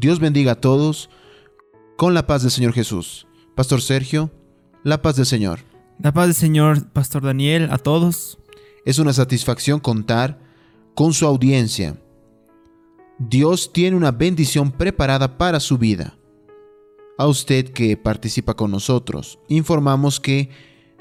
Dios 0.00 0.18
bendiga 0.18 0.52
a 0.52 0.60
todos 0.62 1.10
con 1.98 2.14
la 2.14 2.26
paz 2.26 2.40
del 2.40 2.50
Señor 2.50 2.72
Jesús. 2.72 3.26
Pastor 3.54 3.82
Sergio, 3.82 4.30
la 4.82 5.02
paz 5.02 5.16
del 5.16 5.26
Señor. 5.26 5.60
La 5.98 6.14
paz 6.14 6.28
del 6.28 6.34
Señor, 6.34 6.88
Pastor 6.88 7.22
Daniel, 7.22 7.68
a 7.70 7.76
todos. 7.76 8.38
Es 8.86 8.98
una 8.98 9.12
satisfacción 9.12 9.78
contar 9.78 10.38
con 10.94 11.12
su 11.12 11.26
audiencia. 11.26 12.00
Dios 13.18 13.74
tiene 13.74 13.94
una 13.94 14.10
bendición 14.10 14.72
preparada 14.72 15.36
para 15.36 15.60
su 15.60 15.76
vida. 15.76 16.16
A 17.18 17.26
usted 17.26 17.68
que 17.68 17.98
participa 17.98 18.54
con 18.54 18.70
nosotros, 18.70 19.38
informamos 19.48 20.18
que, 20.18 20.48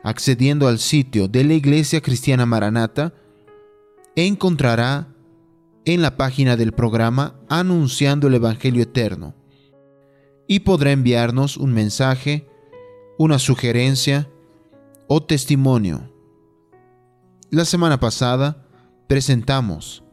accediendo 0.04 0.68
al 0.68 0.78
sitio 0.78 1.30
de 1.30 1.46
la 1.46 1.54
Iglesia 1.54 2.02
Cristiana 2.02 2.46
Maranata, 2.46 3.14
encontrará 4.18 5.16
en 5.86 6.02
la 6.02 6.18
página 6.18 6.56
del 6.56 6.72
programa 6.72 7.40
Anunciando 7.50 8.28
el 8.28 8.36
Evangelio 8.36 8.84
Eterno 8.84 9.36
y 10.48 10.62
podrá 10.62 10.92
enviarnos 10.92 11.58
un 11.58 11.74
mensaje, 11.74 12.48
una 13.18 13.40
sugerencia 13.40 14.30
o 15.08 15.22
testimonio. 15.24 16.12
La 17.52 17.66
semana 17.66 18.00
pasada 18.00 18.66
presentamos 19.08 20.04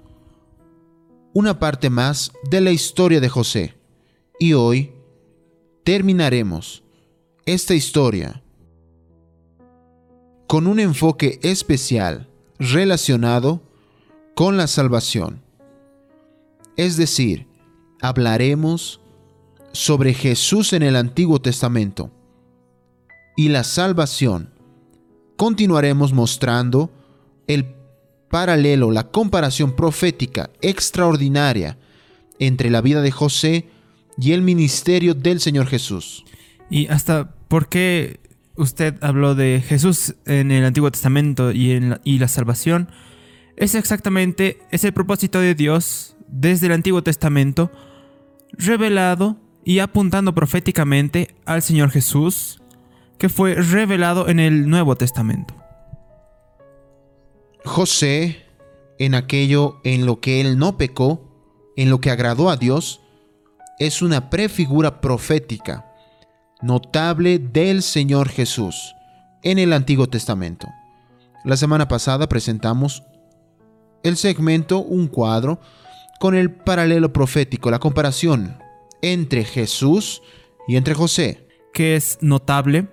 una 1.33 1.59
parte 1.59 1.91
más 1.91 2.33
de 2.51 2.61
la 2.61 2.71
historia 2.71 3.21
de 3.21 3.29
José 3.29 3.75
y 4.39 4.55
hoy 4.55 4.93
terminaremos 5.85 6.83
esta 7.45 7.75
historia 7.75 8.43
con 10.47 10.67
un 10.67 10.81
enfoque 10.81 11.39
especial 11.43 12.29
relacionado 12.59 13.63
con 14.35 14.57
la 14.57 14.67
salvación. 14.67 15.46
Es 16.77 16.97
decir, 16.97 17.47
hablaremos 18.01 19.01
sobre 19.73 20.15
Jesús 20.15 20.73
en 20.73 20.83
el 20.83 20.97
Antiguo 20.97 21.41
Testamento 21.41 22.11
y 23.37 23.49
la 23.49 23.65
salvación. 23.65 24.51
Continuaremos 25.37 26.13
mostrando 26.13 26.91
el 27.47 27.75
paralelo, 28.31 28.91
la 28.91 29.11
comparación 29.11 29.77
profética 29.77 30.51
extraordinaria 30.61 31.79
entre 32.39 32.71
la 32.71 32.81
vida 32.81 33.03
de 33.03 33.11
José 33.11 33.69
y 34.19 34.33
el 34.33 34.43
ministerio 34.43 35.15
del 35.15 35.41
Señor 35.41 35.67
Jesús. 35.67 36.25
¿Y 36.71 36.89
hasta 36.89 37.35
por 37.49 37.69
qué 37.69 38.21
usted 38.57 38.97
habló 39.03 39.35
de 39.35 39.63
Jesús 39.67 40.15
en 40.25 40.51
el 40.51 40.65
Antiguo 40.65 40.91
Testamento 40.91 41.53
y, 41.53 41.73
en 41.73 42.01
la, 42.05 42.29
salvación? 42.29 42.91
Es 43.57 43.75
exactamente, 43.75 44.59
es 44.71 44.85
el 44.85 44.93
propósito 44.93 45.41
de 45.41 45.55
Dios 45.55 46.16
desde 46.29 46.67
el 46.67 46.73
Antiguo 46.73 47.03
Testamento, 47.03 47.71
revelado 48.53 49.37
y 49.65 49.81
apuntando 49.81 50.35
proféticamente 50.35 51.35
al 51.45 51.63
Señor 51.63 51.91
Jesús, 51.91 52.63
que 53.19 53.29
fue 53.29 53.55
revelado 53.55 54.29
en 54.29 54.39
el 54.39 54.69
Nuevo 54.69 54.97
Testamento. 54.97 55.55
José, 57.65 58.45
en 58.99 59.15
aquello 59.15 59.81
en 59.85 60.07
lo 60.07 60.21
que 60.21 60.41
él 60.41 60.59
no 60.59 60.77
pecó, 60.77 61.73
en 61.77 61.91
lo 61.91 62.01
que 62.01 62.11
agradó 62.11 62.49
a 62.49 62.57
Dios, 62.57 63.01
es 63.79 64.03
una 64.03 64.31
prefigura 64.31 65.01
profética 65.01 65.93
notable 66.63 67.39
del 67.39 67.83
Señor 67.83 68.29
Jesús 68.29 68.95
en 69.43 69.59
el 69.59 69.73
Antiguo 69.73 70.07
Testamento. 70.07 70.69
La 71.45 71.57
semana 71.57 71.89
pasada 71.89 72.29
presentamos 72.29 73.03
el 74.03 74.17
segmento, 74.17 74.79
un 74.79 75.09
cuadro, 75.09 75.61
con 76.19 76.35
el 76.35 76.51
paralelo 76.51 77.13
profético, 77.13 77.71
la 77.71 77.79
comparación 77.79 78.59
entre 79.03 79.45
Jesús 79.45 80.23
y 80.67 80.77
entre 80.77 80.95
José. 80.95 81.47
Que 81.73 81.97
es 81.97 82.19
notable. 82.23 82.89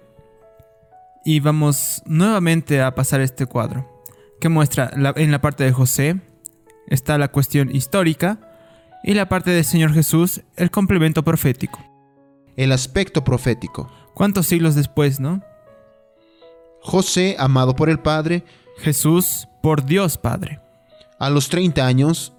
Y 1.25 1.39
vamos 1.39 2.01
nuevamente 2.05 2.81
a 2.81 2.95
pasar 2.95 3.21
este 3.21 3.45
cuadro, 3.45 4.03
que 4.41 4.49
muestra 4.49 4.91
en 4.93 5.31
la 5.31 5.41
parte 5.41 5.63
de 5.63 5.71
José 5.71 6.19
está 6.87 7.17
la 7.17 7.29
cuestión 7.29 7.73
histórica 7.75 8.39
y 9.03 9.13
la 9.13 9.29
parte 9.29 9.51
del 9.51 9.65
Señor 9.65 9.93
Jesús 9.93 10.41
el 10.55 10.71
complemento 10.71 11.23
profético. 11.23 11.79
El 12.55 12.71
aspecto 12.71 13.23
profético. 13.23 13.91
¿Cuántos 14.13 14.47
siglos 14.47 14.75
después, 14.75 15.19
no? 15.19 15.41
José, 16.81 17.35
amado 17.39 17.75
por 17.75 17.89
el 17.89 17.99
Padre. 17.99 18.43
Jesús, 18.77 19.47
por 19.61 19.85
Dios 19.85 20.17
Padre. 20.17 20.59
A 21.19 21.29
los 21.29 21.49
30 21.49 21.85
años, 21.85 22.33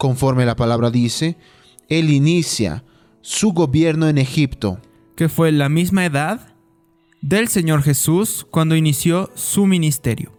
conforme 0.00 0.46
la 0.46 0.56
palabra 0.56 0.90
dice, 0.90 1.36
él 1.90 2.08
inicia 2.08 2.84
su 3.20 3.52
gobierno 3.52 4.08
en 4.08 4.16
Egipto. 4.16 4.80
Que 5.14 5.28
fue 5.28 5.52
la 5.52 5.68
misma 5.68 6.06
edad 6.06 6.54
del 7.20 7.48
Señor 7.48 7.82
Jesús 7.82 8.46
cuando 8.50 8.76
inició 8.76 9.30
su 9.34 9.66
ministerio. 9.66 10.32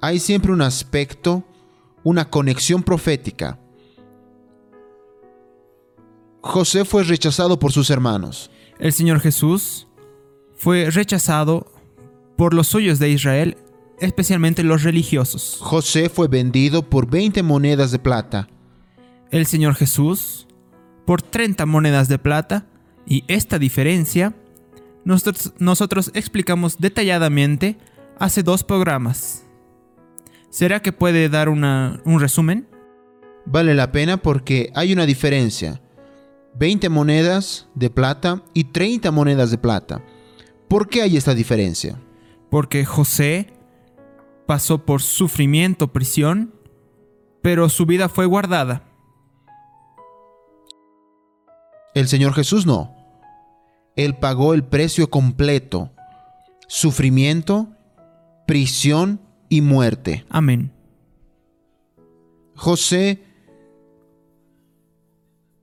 Hay 0.00 0.18
siempre 0.18 0.50
un 0.50 0.62
aspecto, 0.62 1.44
una 2.02 2.28
conexión 2.30 2.82
profética. 2.82 3.60
José 6.40 6.84
fue 6.84 7.04
rechazado 7.04 7.60
por 7.60 7.70
sus 7.70 7.90
hermanos. 7.90 8.50
El 8.80 8.92
Señor 8.92 9.20
Jesús 9.20 9.86
fue 10.56 10.90
rechazado 10.90 11.70
por 12.36 12.54
los 12.54 12.66
suyos 12.66 12.98
de 12.98 13.10
Israel, 13.10 13.56
especialmente 14.00 14.62
los 14.62 14.82
religiosos. 14.82 15.58
José 15.60 16.08
fue 16.08 16.28
vendido 16.28 16.88
por 16.88 17.08
20 17.08 17.42
monedas 17.42 17.90
de 17.90 17.98
plata. 17.98 18.48
El 19.30 19.46
Señor 19.46 19.74
Jesús 19.74 20.46
por 21.04 21.22
30 21.22 21.66
monedas 21.66 22.08
de 22.08 22.18
plata 22.18 22.66
y 23.06 23.24
esta 23.28 23.58
diferencia 23.58 24.34
nosotros, 25.04 25.52
nosotros 25.58 26.10
explicamos 26.14 26.78
detalladamente 26.78 27.76
hace 28.18 28.42
dos 28.42 28.64
programas. 28.64 29.44
¿Será 30.48 30.80
que 30.80 30.92
puede 30.92 31.28
dar 31.28 31.48
una, 31.48 32.00
un 32.04 32.20
resumen? 32.20 32.68
Vale 33.44 33.74
la 33.74 33.92
pena 33.92 34.16
porque 34.16 34.70
hay 34.74 34.92
una 34.92 35.04
diferencia. 35.04 35.80
20 36.56 36.88
monedas 36.88 37.66
de 37.74 37.90
plata 37.90 38.42
y 38.54 38.64
30 38.64 39.10
monedas 39.10 39.50
de 39.50 39.58
plata. 39.58 40.02
¿Por 40.68 40.88
qué 40.88 41.02
hay 41.02 41.16
esta 41.16 41.34
diferencia? 41.34 42.00
Porque 42.50 42.84
José 42.84 43.52
pasó 44.46 44.84
por 44.84 45.02
sufrimiento, 45.02 45.92
prisión, 45.92 46.54
pero 47.42 47.68
su 47.68 47.86
vida 47.86 48.08
fue 48.08 48.26
guardada. 48.26 48.84
El 51.94 52.08
Señor 52.08 52.34
Jesús 52.34 52.66
no. 52.66 52.94
Él 53.96 54.16
pagó 54.16 54.54
el 54.54 54.64
precio 54.64 55.10
completo. 55.10 55.92
Sufrimiento, 56.66 57.68
prisión 58.46 59.20
y 59.48 59.60
muerte. 59.60 60.24
Amén. 60.28 60.72
José 62.56 63.22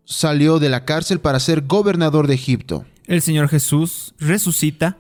salió 0.06 0.59
de 0.59 0.69
la 0.69 0.86
cárcel 0.86 1.19
para 1.19 1.40
ser 1.40 1.62
gobernador 1.66 2.28
de 2.28 2.36
Egipto. 2.36 2.86
El 3.08 3.22
Señor 3.22 3.50
Jesús 3.50 4.13
resucita 4.19 4.98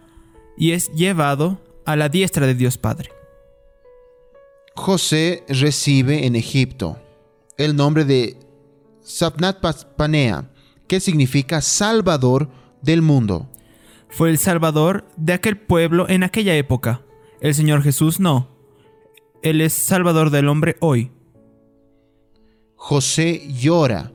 y 0.57 0.71
es 0.71 0.91
llevado 0.93 1.61
a 1.85 1.95
la 1.95 2.09
diestra 2.09 2.45
de 2.47 2.55
Dios 2.55 2.77
Padre. 2.77 3.20
José 4.75 5.43
recibe 5.49 6.25
en 6.25 6.35
Egipto 6.35 6.97
el 7.57 7.75
nombre 7.75 8.05
de 8.05 8.37
Sabnat 9.01 9.59
Panea, 9.95 10.49
que 10.87 10.99
significa 10.99 11.61
Salvador 11.61 12.49
del 12.81 13.01
mundo. 13.01 13.49
Fue 14.09 14.29
el 14.29 14.37
Salvador 14.37 15.05
de 15.17 15.33
aquel 15.33 15.57
pueblo 15.57 16.07
en 16.09 16.23
aquella 16.23 16.55
época. 16.55 17.01
El 17.41 17.53
Señor 17.53 17.83
Jesús 17.83 18.19
no. 18.19 18.49
Él 19.43 19.61
es 19.61 19.73
Salvador 19.73 20.29
del 20.29 20.47
hombre 20.47 20.77
hoy. 20.79 21.11
José 22.75 23.47
llora 23.47 24.11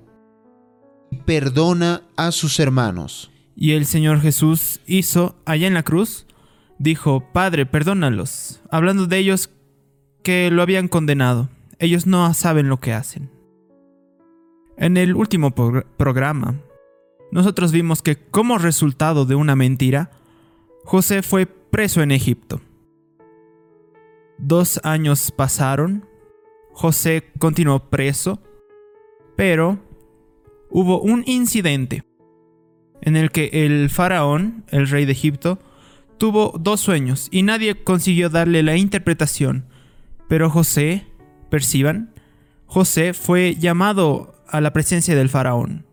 y 1.10 1.16
perdona 1.18 2.02
a 2.16 2.32
sus 2.32 2.58
hermanos. 2.58 3.30
Y 3.54 3.72
el 3.72 3.86
Señor 3.86 4.20
Jesús 4.20 4.80
hizo 4.86 5.36
allá 5.44 5.66
en 5.66 5.74
la 5.74 5.82
cruz, 5.82 6.26
dijo, 6.78 7.24
Padre, 7.32 7.64
perdónalos, 7.64 8.60
hablando 8.70 9.06
de 9.06 9.18
ellos 9.18 9.50
que 10.26 10.50
lo 10.50 10.60
habían 10.60 10.88
condenado. 10.88 11.48
Ellos 11.78 12.04
no 12.08 12.34
saben 12.34 12.68
lo 12.68 12.80
que 12.80 12.92
hacen. 12.92 13.30
En 14.76 14.96
el 14.96 15.14
último 15.14 15.52
programa, 15.52 16.60
nosotros 17.30 17.70
vimos 17.70 18.02
que 18.02 18.16
como 18.16 18.58
resultado 18.58 19.24
de 19.24 19.36
una 19.36 19.54
mentira, 19.54 20.10
José 20.82 21.22
fue 21.22 21.46
preso 21.46 22.02
en 22.02 22.10
Egipto. 22.10 22.60
Dos 24.36 24.80
años 24.82 25.30
pasaron, 25.30 26.08
José 26.72 27.30
continuó 27.38 27.88
preso, 27.88 28.42
pero 29.36 29.78
hubo 30.70 31.00
un 31.00 31.22
incidente 31.26 32.02
en 33.00 33.14
el 33.14 33.30
que 33.30 33.50
el 33.64 33.90
faraón, 33.90 34.64
el 34.70 34.88
rey 34.88 35.04
de 35.04 35.12
Egipto, 35.12 35.60
tuvo 36.18 36.52
dos 36.58 36.80
sueños 36.80 37.28
y 37.30 37.42
nadie 37.44 37.84
consiguió 37.84 38.28
darle 38.28 38.64
la 38.64 38.76
interpretación. 38.76 39.75
Pero 40.28 40.50
José, 40.50 41.06
perciban, 41.50 42.12
José 42.66 43.14
fue 43.14 43.56
llamado 43.56 44.34
a 44.48 44.60
la 44.60 44.72
presencia 44.72 45.14
del 45.14 45.28
faraón. 45.28 45.86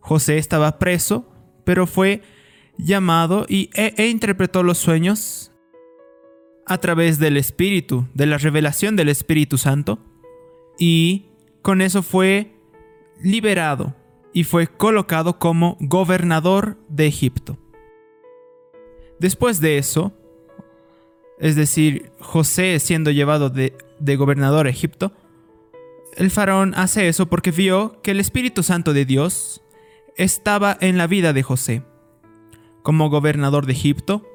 José 0.00 0.38
estaba 0.38 0.78
preso, 0.78 1.28
pero 1.64 1.86
fue 1.86 2.22
llamado 2.76 3.46
y, 3.48 3.70
e, 3.74 3.94
e 3.96 4.08
interpretó 4.08 4.62
los 4.62 4.78
sueños 4.78 5.52
a 6.66 6.78
través 6.78 7.18
del 7.18 7.36
Espíritu, 7.36 8.06
de 8.14 8.26
la 8.26 8.38
revelación 8.38 8.96
del 8.96 9.08
Espíritu 9.08 9.58
Santo, 9.58 9.98
y 10.78 11.26
con 11.62 11.82
eso 11.82 12.02
fue 12.02 12.54
liberado 13.22 13.94
y 14.32 14.44
fue 14.44 14.66
colocado 14.66 15.38
como 15.38 15.76
gobernador 15.80 16.78
de 16.88 17.06
Egipto. 17.06 17.58
Después 19.18 19.60
de 19.60 19.78
eso, 19.78 20.12
es 21.40 21.56
decir, 21.56 22.12
José 22.20 22.78
siendo 22.80 23.10
llevado 23.10 23.48
de, 23.48 23.72
gobernador 24.16 24.66
a 24.66 24.70
Egipto, 24.70 25.12
el 26.16 26.30
faraón 26.30 26.74
hace 26.76 27.08
eso 27.08 27.26
porque 27.26 27.50
vio 27.50 28.00
que 28.02 28.10
el 28.10 28.20
Espíritu 28.20 28.62
Santo 28.62 28.92
de 28.92 29.06
Dios 29.06 29.62
estaba 30.16 30.76
en 30.80 30.98
la 30.98 31.06
vida 31.06 31.32
de 31.32 31.42
José. 31.42 31.82
Como 32.82 33.08
gobernador 33.08 33.64
de 33.64 33.72
Egipto, 33.72 34.26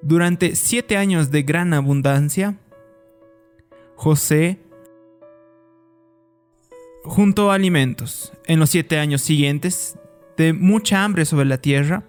durante 0.00 0.54
siete 0.54 0.96
años 0.96 1.32
de 1.32 1.42
gran 1.42 1.74
abundancia, 1.74 2.56
José 3.96 4.60
juntó 7.02 7.50
alimentos. 7.50 8.32
En 8.46 8.60
los 8.60 8.70
siete 8.70 8.98
años 8.98 9.22
siguientes, 9.22 9.98
de 10.36 10.52
mucha 10.52 11.02
hambre 11.02 11.24
sobre 11.24 11.46
la 11.46 11.58
tierra, 11.58 12.04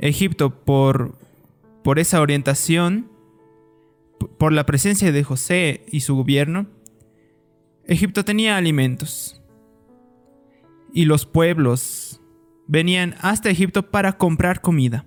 Egipto, 0.00 0.50
por 0.50 1.14
esa 1.96 2.20
orientación, 2.20 3.09
por 4.40 4.54
la 4.54 4.64
presencia 4.64 5.12
de 5.12 5.22
José 5.22 5.84
y 5.92 6.00
su 6.00 6.16
gobierno, 6.16 6.66
Egipto 7.84 8.24
tenía 8.24 8.56
alimentos. 8.56 9.42
Y 10.94 11.04
los 11.04 11.26
pueblos 11.26 12.22
venían 12.66 13.16
hasta 13.20 13.50
Egipto 13.50 13.90
para 13.90 14.14
comprar 14.14 14.62
comida. 14.62 15.04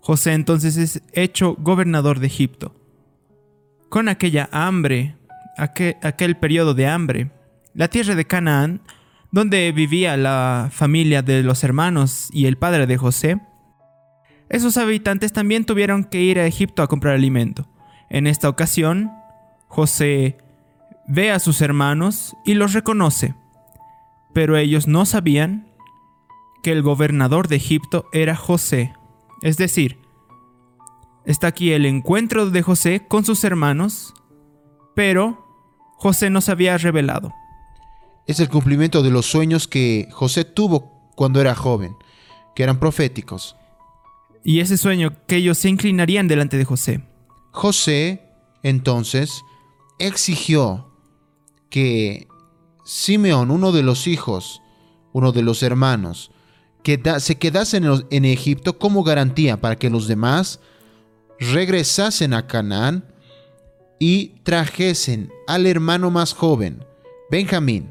José 0.00 0.34
entonces 0.34 0.76
es 0.76 1.02
hecho 1.14 1.56
gobernador 1.58 2.20
de 2.20 2.28
Egipto. 2.28 2.76
Con 3.88 4.08
aquella 4.08 4.48
hambre, 4.52 5.16
aquel, 5.56 5.96
aquel 6.00 6.36
periodo 6.36 6.74
de 6.74 6.86
hambre, 6.86 7.32
la 7.74 7.88
tierra 7.88 8.14
de 8.14 8.24
Canaán, 8.24 8.82
donde 9.32 9.72
vivía 9.72 10.16
la 10.16 10.68
familia 10.70 11.22
de 11.22 11.42
los 11.42 11.64
hermanos 11.64 12.28
y 12.32 12.46
el 12.46 12.56
padre 12.56 12.86
de 12.86 12.98
José, 12.98 13.40
esos 14.48 14.76
habitantes 14.76 15.32
también 15.32 15.64
tuvieron 15.64 16.04
que 16.04 16.20
ir 16.20 16.38
a 16.38 16.46
Egipto 16.46 16.84
a 16.84 16.86
comprar 16.86 17.12
alimento. 17.16 17.68
En 18.10 18.26
esta 18.26 18.48
ocasión, 18.48 19.10
José 19.68 20.38
ve 21.06 21.30
a 21.30 21.38
sus 21.38 21.60
hermanos 21.60 22.36
y 22.44 22.54
los 22.54 22.72
reconoce, 22.72 23.34
pero 24.32 24.56
ellos 24.56 24.86
no 24.86 25.06
sabían 25.06 25.68
que 26.62 26.72
el 26.72 26.82
gobernador 26.82 27.48
de 27.48 27.56
Egipto 27.56 28.06
era 28.12 28.36
José. 28.36 28.92
Es 29.42 29.56
decir, 29.56 29.98
está 31.24 31.48
aquí 31.48 31.72
el 31.72 31.86
encuentro 31.86 32.50
de 32.50 32.62
José 32.62 33.06
con 33.06 33.24
sus 33.24 33.44
hermanos, 33.44 34.14
pero 34.94 35.46
José 35.96 36.30
no 36.30 36.40
se 36.40 36.52
había 36.52 36.76
revelado. 36.78 37.32
Es 38.26 38.40
el 38.40 38.48
cumplimiento 38.48 39.02
de 39.02 39.10
los 39.10 39.26
sueños 39.26 39.68
que 39.68 40.08
José 40.10 40.44
tuvo 40.44 41.12
cuando 41.14 41.40
era 41.40 41.54
joven, 41.54 41.96
que 42.54 42.62
eran 42.62 42.80
proféticos. 42.80 43.56
Y 44.42 44.60
ese 44.60 44.76
sueño 44.76 45.12
que 45.26 45.36
ellos 45.36 45.58
se 45.58 45.68
inclinarían 45.68 46.28
delante 46.28 46.56
de 46.56 46.64
José. 46.64 47.02
José, 47.56 48.22
entonces, 48.62 49.42
exigió 49.98 50.90
que 51.70 52.28
Simeón, 52.84 53.50
uno 53.50 53.72
de 53.72 53.82
los 53.82 54.06
hijos, 54.06 54.60
uno 55.14 55.32
de 55.32 55.40
los 55.40 55.62
hermanos, 55.62 56.30
que 56.82 57.00
se 57.18 57.38
quedase 57.38 57.78
en, 57.78 57.86
en 58.10 58.24
Egipto 58.26 58.78
como 58.78 59.04
garantía 59.04 59.58
para 59.58 59.76
que 59.76 59.88
los 59.88 60.06
demás 60.06 60.60
regresasen 61.40 62.34
a 62.34 62.46
Canaán 62.46 63.10
y 63.98 64.34
trajesen 64.42 65.32
al 65.46 65.64
hermano 65.64 66.10
más 66.10 66.34
joven, 66.34 66.84
Benjamín. 67.30 67.90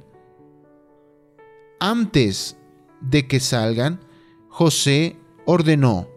Antes 1.80 2.56
de 3.02 3.28
que 3.28 3.40
salgan, 3.40 4.00
José 4.48 5.18
ordenó 5.48 6.08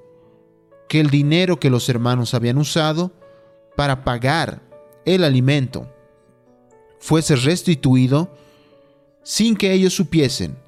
que 0.86 1.00
el 1.00 1.08
dinero 1.08 1.58
que 1.58 1.70
los 1.70 1.88
hermanos 1.88 2.34
habían 2.34 2.58
usado 2.58 3.17
para 3.78 4.02
pagar 4.02 4.60
el 5.04 5.22
alimento 5.22 5.88
fuese 6.98 7.36
restituido 7.36 8.36
sin 9.22 9.56
que 9.56 9.72
ellos 9.72 9.94
supiesen. 9.94 10.58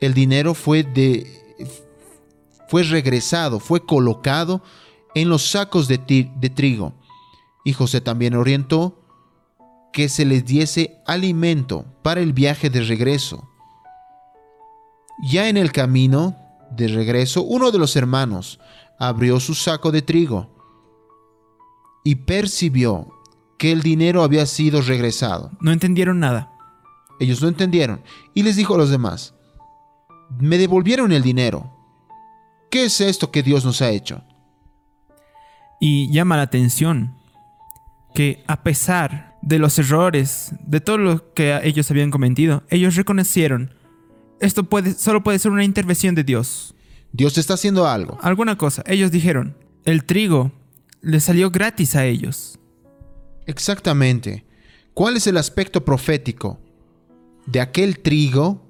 El 0.00 0.14
dinero 0.14 0.54
fue 0.54 0.84
de 0.84 1.26
fue 2.68 2.84
regresado, 2.84 3.58
fue 3.58 3.84
colocado 3.84 4.62
en 5.16 5.28
los 5.28 5.50
sacos 5.50 5.88
de, 5.88 5.98
de 6.36 6.50
trigo. 6.50 6.92
Y 7.64 7.72
José 7.72 8.00
también 8.00 8.34
orientó 8.34 9.00
que 9.92 10.08
se 10.08 10.24
les 10.24 10.44
diese 10.44 11.02
alimento 11.04 11.84
para 12.02 12.20
el 12.20 12.32
viaje 12.32 12.70
de 12.70 12.82
regreso. 12.82 13.50
Ya 15.32 15.48
en 15.48 15.56
el 15.56 15.72
camino 15.72 16.36
de 16.70 16.86
regreso, 16.86 17.42
uno 17.42 17.72
de 17.72 17.78
los 17.80 17.96
hermanos 17.96 18.60
abrió 19.00 19.40
su 19.40 19.56
saco 19.56 19.90
de 19.90 20.02
trigo 20.02 20.54
y 22.06 22.14
percibió 22.14 23.08
que 23.58 23.72
el 23.72 23.82
dinero 23.82 24.22
había 24.22 24.46
sido 24.46 24.80
regresado. 24.80 25.50
No 25.60 25.72
entendieron 25.72 26.20
nada. 26.20 26.52
Ellos 27.18 27.42
no 27.42 27.48
entendieron 27.48 28.00
y 28.32 28.44
les 28.44 28.54
dijo 28.54 28.76
a 28.76 28.78
los 28.78 28.90
demás, 28.90 29.34
me 30.38 30.56
devolvieron 30.56 31.10
el 31.10 31.24
dinero. 31.24 31.76
¿Qué 32.70 32.84
es 32.84 33.00
esto 33.00 33.32
que 33.32 33.42
Dios 33.42 33.64
nos 33.64 33.82
ha 33.82 33.90
hecho? 33.90 34.22
Y 35.80 36.08
llama 36.12 36.36
la 36.36 36.42
atención 36.42 37.16
que 38.14 38.44
a 38.46 38.62
pesar 38.62 39.36
de 39.42 39.58
los 39.58 39.76
errores, 39.76 40.52
de 40.64 40.80
todo 40.80 40.98
lo 40.98 41.34
que 41.34 41.58
ellos 41.64 41.90
habían 41.90 42.12
cometido, 42.12 42.62
ellos 42.70 42.94
reconocieron, 42.94 43.74
esto 44.40 44.62
puede, 44.62 44.94
solo 44.94 45.24
puede 45.24 45.40
ser 45.40 45.50
una 45.50 45.64
intervención 45.64 46.14
de 46.14 46.22
Dios. 46.22 46.76
Dios 47.10 47.36
está 47.36 47.54
haciendo 47.54 47.88
algo. 47.88 48.16
Alguna 48.22 48.56
cosa. 48.56 48.84
Ellos 48.86 49.10
dijeron, 49.10 49.56
el 49.84 50.04
trigo 50.04 50.52
le 51.00 51.20
salió 51.20 51.50
gratis 51.50 51.94
a 51.96 52.04
ellos. 52.04 52.58
Exactamente. 53.46 54.44
¿Cuál 54.94 55.16
es 55.16 55.26
el 55.26 55.36
aspecto 55.36 55.84
profético 55.84 56.58
de 57.46 57.60
aquel 57.60 58.00
trigo 58.00 58.62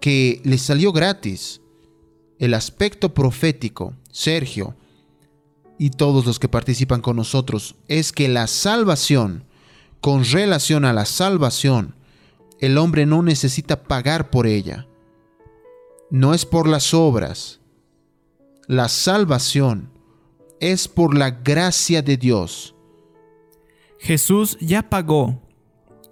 que 0.00 0.40
le 0.44 0.58
salió 0.58 0.92
gratis? 0.92 1.60
El 2.38 2.54
aspecto 2.54 3.12
profético, 3.12 3.94
Sergio, 4.10 4.76
y 5.78 5.90
todos 5.90 6.24
los 6.24 6.38
que 6.38 6.48
participan 6.48 7.00
con 7.00 7.16
nosotros, 7.16 7.76
es 7.88 8.12
que 8.12 8.28
la 8.28 8.46
salvación, 8.46 9.44
con 10.00 10.24
relación 10.24 10.84
a 10.84 10.92
la 10.92 11.04
salvación, 11.04 11.94
el 12.60 12.78
hombre 12.78 13.04
no 13.04 13.22
necesita 13.22 13.82
pagar 13.82 14.30
por 14.30 14.46
ella. 14.46 14.86
No 16.10 16.34
es 16.34 16.46
por 16.46 16.68
las 16.68 16.94
obras. 16.94 17.60
La 18.68 18.88
salvación 18.88 19.90
es 20.60 20.88
por 20.88 21.16
la 21.16 21.30
gracia 21.30 22.02
de 22.02 22.16
Dios. 22.16 22.74
Jesús 23.98 24.56
ya 24.60 24.88
pagó 24.88 25.40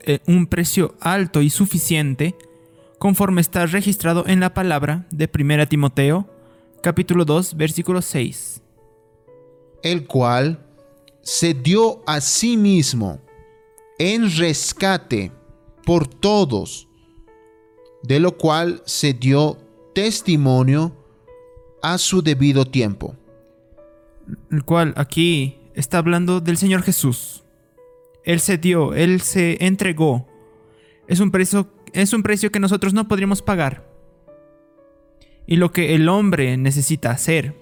eh, 0.01 0.21
un 0.27 0.47
precio 0.47 0.95
alto 1.01 1.43
y 1.43 1.51
suficiente 1.51 2.35
conforme 2.99 3.41
está 3.41 3.67
registrado 3.67 4.27
en 4.27 4.41
la 4.41 4.55
palabra 4.55 5.07
de 5.11 5.31
1 5.33 5.69
Timoteo 5.69 6.29
capítulo 6.83 7.25
2 7.25 7.57
versículo 7.57 8.03
6. 8.03 8.63
El 9.83 10.07
cual 10.07 10.65
se 11.23 11.55
dio 11.55 12.03
a 12.07 12.21
sí 12.21 12.57
mismo 12.57 13.21
en 13.99 14.35
rescate 14.37 15.31
por 15.85 16.07
todos, 16.07 16.89
de 18.03 18.19
lo 18.19 18.37
cual 18.37 18.83
se 18.87 19.13
dio 19.13 19.59
testimonio 19.95 20.93
a 21.83 21.99
su 21.99 22.23
debido 22.23 22.65
tiempo 22.65 23.15
el 24.51 24.65
cual 24.65 24.95
aquí 24.97 25.59
está 25.75 25.99
hablando 25.99 26.41
del 26.41 26.57
Señor 26.57 26.83
Jesús. 26.83 27.45
Él 28.25 28.41
se 28.41 28.59
dio, 28.59 28.95
Él 28.95 29.21
se 29.21 29.65
entregó. 29.65 30.27
Es 31.07 31.21
un 31.21 31.31
precio, 31.31 31.71
es 31.93 32.13
un 32.13 32.23
precio 32.23 32.51
que 32.51 32.61
nosotros 32.61 32.95
no 32.95 33.07
podríamos 33.09 33.43
pagar. 33.43 33.87
Y 35.47 35.57
lo 35.57 35.73
que 35.73 35.95
el 35.95 36.09
hombre 36.09 36.57
necesita 36.57 37.11
hacer 37.11 37.55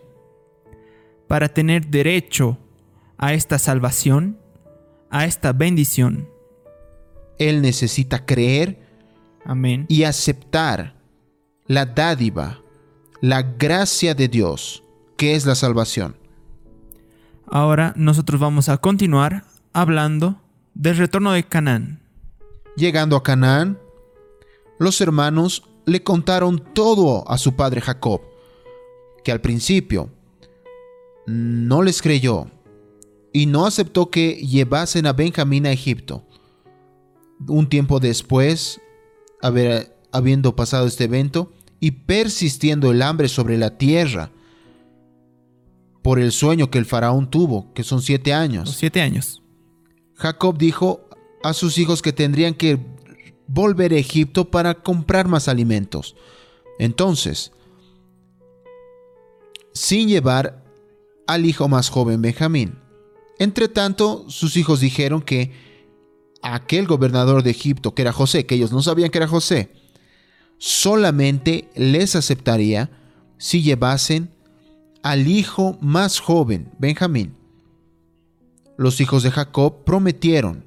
para 1.27 1.49
tener 1.49 1.89
derecho 1.89 2.59
a 3.17 3.35
esta 3.35 3.59
salvación, 3.59 4.39
a 5.11 5.25
esta 5.25 5.53
bendición. 5.53 6.29
Él 7.39 7.63
necesita 7.63 8.25
creer 8.25 8.79
Amén. 9.45 9.87
y 9.89 10.05
aceptar 10.05 10.95
la 11.67 11.87
dádiva, 11.87 12.63
la 13.21 13.43
gracia 13.43 14.15
de 14.15 14.29
Dios, 14.29 14.85
que 15.17 15.35
es 15.35 15.45
la 15.47 15.55
salvación. 15.55 16.22
Ahora 17.55 17.93
nosotros 17.97 18.41
vamos 18.41 18.71
a 18.71 18.79
continuar 18.79 19.45
hablando 19.75 20.41
del 20.73 20.97
retorno 20.97 21.33
de 21.33 21.45
Canaán. 21.45 22.01
Llegando 22.77 23.15
a 23.15 23.23
Canaán, 23.23 23.79
los 24.79 25.03
hermanos 25.03 25.63
le 25.85 26.03
contaron 26.03 26.65
todo 26.73 27.31
a 27.31 27.37
su 27.37 27.55
padre 27.55 27.83
Jacob, 27.83 28.23
que 29.23 29.33
al 29.33 29.43
principio 29.43 30.09
no 31.27 31.83
les 31.83 32.01
creyó 32.01 32.47
y 33.35 33.45
no 33.45 33.67
aceptó 33.67 34.09
que 34.09 34.37
llevasen 34.37 35.05
a 35.05 35.13
Benjamín 35.13 35.67
a 35.67 35.73
Egipto. 35.73 36.25
Un 37.47 37.69
tiempo 37.69 38.01
después, 38.01 38.81
habiendo 40.11 40.57
pasado 40.57 40.87
este 40.87 41.05
evento 41.05 41.53
y 41.81 41.91
persistiendo 41.91 42.91
el 42.93 43.03
hambre 43.03 43.29
sobre 43.29 43.59
la 43.59 43.77
tierra, 43.77 44.31
por 46.03 46.19
el 46.19 46.33
sueño 46.33 46.71
que 46.71 46.79
el 46.79 46.87
faraón 46.87 47.31
tuvo, 47.31 47.73
que 47.73 47.85
son 47.85 48.03
siete 48.03 48.33
años. 48.33 48.77
siete 48.77 49.01
años. 49.01 49.43
Jacob 50.15 50.59
dijo 50.59 51.09
a 51.43 51.53
sus 51.53 51.79
hijos 51.79 52.03
que 52.03 52.13
tendrían 52.13 52.55
que 52.55 52.79
volver 53.47 53.93
a 53.93 53.97
Egipto 53.97 54.51
para 54.51 54.83
comprar 54.83 55.29
más 55.29 55.49
alimentos. 55.49 56.17
Entonces, 56.79 57.53
sin 59.73 60.09
llevar 60.09 60.65
al 61.27 61.47
hijo 61.47 61.69
más 61.69 61.89
joven 61.89 62.23
Benjamín. 62.23 62.79
Entre 63.39 63.69
tanto, 63.69 64.25
sus 64.29 64.57
hijos 64.57 64.81
dijeron 64.81 65.23
que 65.23 65.53
aquel 66.43 66.87
gobernador 66.87 67.43
de 67.43 67.51
Egipto, 67.51 67.95
que 67.95 68.03
era 68.03 68.13
José, 68.13 68.47
que 68.47 68.57
ellos 68.57 68.73
no 68.73 68.83
sabían 68.83 69.11
que 69.11 69.19
era 69.19 69.29
José, 69.29 69.71
solamente 70.59 71.71
les 71.75 72.15
aceptaría 72.17 72.91
si 73.39 73.63
llevasen 73.63 74.31
al 75.03 75.27
hijo 75.27 75.79
más 75.81 76.21
joven, 76.21 76.71
Benjamín. 76.79 77.37
Los 78.77 79.01
hijos 79.01 79.23
de 79.23 79.31
Jacob 79.31 79.85
prometieron 79.85 80.65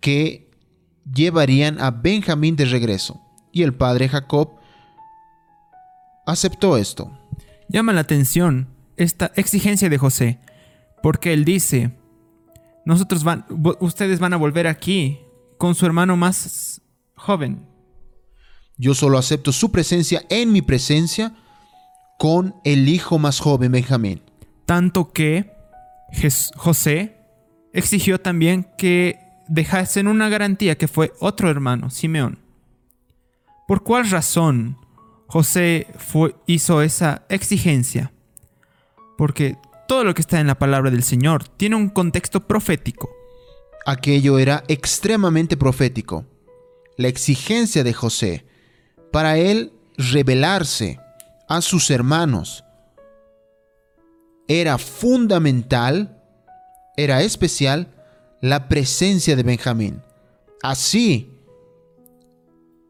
que 0.00 0.50
llevarían 1.12 1.80
a 1.80 1.90
Benjamín 1.90 2.56
de 2.56 2.64
regreso, 2.64 3.20
y 3.52 3.62
el 3.62 3.74
padre 3.74 4.08
Jacob 4.08 4.56
aceptó 6.26 6.76
esto. 6.76 7.18
Llama 7.68 7.92
la 7.92 8.00
atención 8.00 8.68
esta 8.96 9.32
exigencia 9.34 9.88
de 9.88 9.98
José, 9.98 10.38
porque 11.02 11.32
él 11.32 11.44
dice, 11.44 11.96
nosotros 12.84 13.24
van, 13.24 13.44
ustedes 13.80 14.20
van 14.20 14.32
a 14.32 14.38
volver 14.38 14.66
aquí 14.66 15.20
con 15.58 15.74
su 15.74 15.86
hermano 15.86 16.16
más 16.16 16.80
joven. 17.14 17.66
Yo 18.76 18.94
solo 18.94 19.18
acepto 19.18 19.52
su 19.52 19.70
presencia 19.70 20.24
en 20.28 20.52
mi 20.52 20.62
presencia 20.62 21.36
con 22.18 22.54
el 22.64 22.88
hijo 22.88 23.18
más 23.18 23.40
joven, 23.40 23.72
Benjamín. 23.72 24.22
Tanto 24.66 25.12
que 25.12 25.52
José 26.56 27.16
exigió 27.72 28.20
también 28.20 28.66
que 28.78 29.18
dejasen 29.48 30.08
una 30.08 30.28
garantía 30.28 30.76
que 30.76 30.88
fue 30.88 31.12
otro 31.20 31.50
hermano, 31.50 31.90
Simeón. 31.90 32.38
¿Por 33.66 33.82
cuál 33.82 34.08
razón 34.10 34.78
José 35.26 35.86
hizo 36.46 36.82
esa 36.82 37.24
exigencia? 37.28 38.12
Porque 39.18 39.56
todo 39.88 40.04
lo 40.04 40.14
que 40.14 40.22
está 40.22 40.40
en 40.40 40.46
la 40.46 40.58
palabra 40.58 40.90
del 40.90 41.02
Señor 41.02 41.48
tiene 41.48 41.76
un 41.76 41.88
contexto 41.88 42.46
profético. 42.46 43.10
Aquello 43.86 44.38
era 44.38 44.64
extremadamente 44.68 45.56
profético. 45.56 46.24
La 46.96 47.08
exigencia 47.08 47.84
de 47.84 47.92
José 47.92 48.46
para 49.12 49.36
él 49.36 49.72
revelarse 49.96 50.98
a 51.48 51.60
sus 51.60 51.90
hermanos 51.90 52.64
era 54.48 54.78
fundamental, 54.78 56.22
era 56.96 57.22
especial 57.22 57.94
la 58.40 58.68
presencia 58.68 59.36
de 59.36 59.42
Benjamín. 59.42 60.02
Así 60.62 61.30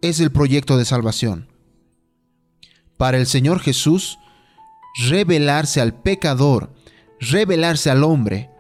es 0.03 0.21
el 0.21 0.33
proyecto 0.33 0.77
de 0.77 0.85
salvación. 0.85 1.49
Para 2.97 3.19
el 3.19 3.27
Señor 3.27 3.61
Jesús, 3.61 4.19
revelarse 5.09 5.81
al 5.81 5.95
pecador, 5.95 6.73
revelarse 7.21 7.91
al 7.91 8.05
hombre, 8.05 8.51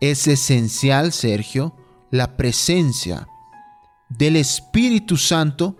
es 0.00 0.26
esencial, 0.26 1.12
Sergio, 1.12 1.76
la 2.10 2.36
presencia 2.36 3.28
del 4.08 4.36
Espíritu 4.36 5.16
Santo 5.16 5.76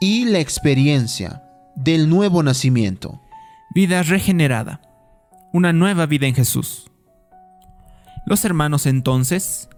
y 0.00 0.24
la 0.24 0.40
experiencia 0.40 1.47
del 1.78 2.10
nuevo 2.10 2.42
nacimiento. 2.42 3.20
Vida 3.74 4.02
regenerada. 4.02 4.80
Una 5.52 5.72
nueva 5.72 6.06
vida 6.06 6.26
en 6.26 6.34
Jesús. 6.34 6.90
Los 8.26 8.44
hermanos 8.44 8.86
entonces 8.86 9.68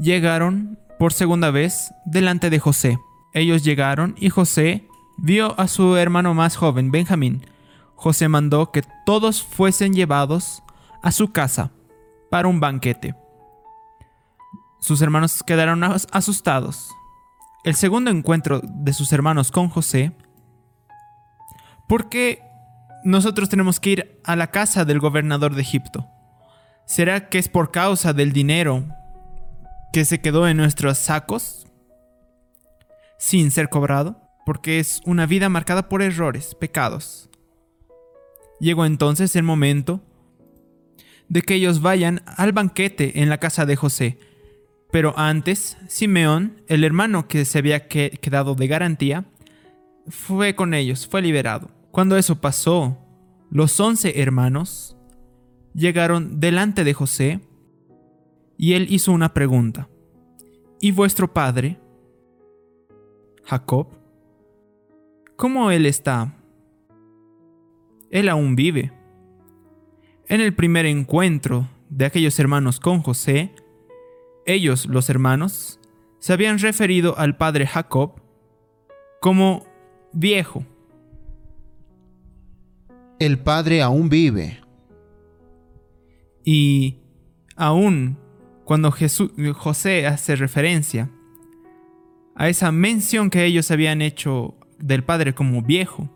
llegaron 0.00 0.78
por 0.98 1.12
segunda 1.12 1.50
vez 1.50 1.92
delante 2.06 2.50
de 2.50 2.58
José. 2.58 2.98
Ellos 3.34 3.64
llegaron 3.64 4.14
y 4.18 4.30
José 4.30 4.88
vio 5.18 5.58
a 5.60 5.68
su 5.68 5.96
hermano 5.96 6.32
más 6.32 6.56
joven, 6.56 6.90
Benjamín. 6.90 7.46
José 7.94 8.28
mandó 8.28 8.72
que 8.72 8.82
todos 9.04 9.42
fuesen 9.42 9.92
llevados 9.92 10.62
a 11.02 11.12
su 11.12 11.32
casa 11.32 11.70
para 12.30 12.48
un 12.48 12.60
banquete. 12.60 13.14
Sus 14.80 15.02
hermanos 15.02 15.42
quedaron 15.46 15.84
asustados. 15.84 16.90
El 17.62 17.74
segundo 17.74 18.10
encuentro 18.10 18.60
de 18.62 18.92
sus 18.92 19.12
hermanos 19.12 19.50
con 19.50 19.68
José 19.68 20.12
¿Por 21.88 22.08
qué 22.08 22.42
nosotros 23.04 23.48
tenemos 23.48 23.78
que 23.78 23.90
ir 23.90 24.20
a 24.24 24.34
la 24.34 24.50
casa 24.50 24.84
del 24.84 24.98
gobernador 24.98 25.54
de 25.54 25.62
Egipto? 25.62 26.08
¿Será 26.84 27.28
que 27.28 27.38
es 27.38 27.48
por 27.48 27.70
causa 27.70 28.12
del 28.12 28.32
dinero 28.32 28.84
que 29.92 30.04
se 30.04 30.20
quedó 30.20 30.48
en 30.48 30.56
nuestros 30.56 30.98
sacos 30.98 31.66
sin 33.18 33.50
ser 33.50 33.68
cobrado? 33.68 34.20
Porque 34.44 34.80
es 34.80 35.00
una 35.04 35.26
vida 35.26 35.48
marcada 35.48 35.88
por 35.88 36.02
errores, 36.02 36.54
pecados. 36.54 37.28
Llegó 38.58 38.84
entonces 38.84 39.36
el 39.36 39.42
momento 39.42 40.00
de 41.28 41.42
que 41.42 41.54
ellos 41.54 41.82
vayan 41.82 42.22
al 42.24 42.52
banquete 42.52 43.20
en 43.22 43.28
la 43.28 43.38
casa 43.38 43.66
de 43.66 43.76
José. 43.76 44.18
Pero 44.90 45.14
antes, 45.18 45.76
Simeón, 45.88 46.62
el 46.68 46.84
hermano 46.84 47.28
que 47.28 47.44
se 47.44 47.58
había 47.58 47.88
quedado 47.88 48.54
de 48.54 48.66
garantía, 48.66 49.24
fue 50.08 50.54
con 50.54 50.74
ellos, 50.74 51.06
fue 51.06 51.22
liberado. 51.22 51.75
Cuando 51.96 52.18
eso 52.18 52.42
pasó, 52.42 52.98
los 53.48 53.80
once 53.80 54.20
hermanos 54.20 54.98
llegaron 55.72 56.40
delante 56.40 56.84
de 56.84 56.92
José 56.92 57.40
y 58.58 58.74
él 58.74 58.88
hizo 58.90 59.12
una 59.12 59.32
pregunta. 59.32 59.88
¿Y 60.78 60.90
vuestro 60.90 61.32
padre? 61.32 61.80
Jacob. 63.44 63.86
¿Cómo 65.36 65.70
él 65.70 65.86
está? 65.86 66.36
Él 68.10 68.28
aún 68.28 68.56
vive. 68.56 68.92
En 70.28 70.42
el 70.42 70.54
primer 70.54 70.84
encuentro 70.84 71.66
de 71.88 72.04
aquellos 72.04 72.38
hermanos 72.38 72.78
con 72.78 73.00
José, 73.00 73.54
ellos, 74.44 74.84
los 74.84 75.08
hermanos, 75.08 75.80
se 76.18 76.34
habían 76.34 76.58
referido 76.58 77.16
al 77.16 77.38
padre 77.38 77.66
Jacob 77.66 78.20
como 79.18 79.64
viejo 80.12 80.62
el 83.18 83.38
Padre 83.38 83.82
aún 83.82 84.08
vive. 84.08 84.60
Y 86.44 86.98
aún 87.56 88.18
cuando 88.64 88.92
José 89.54 90.06
hace 90.06 90.36
referencia 90.36 91.10
a 92.34 92.48
esa 92.48 92.72
mención 92.72 93.30
que 93.30 93.44
ellos 93.44 93.70
habían 93.70 94.02
hecho 94.02 94.56
del 94.78 95.04
Padre 95.04 95.34
como 95.34 95.62
viejo, 95.62 96.10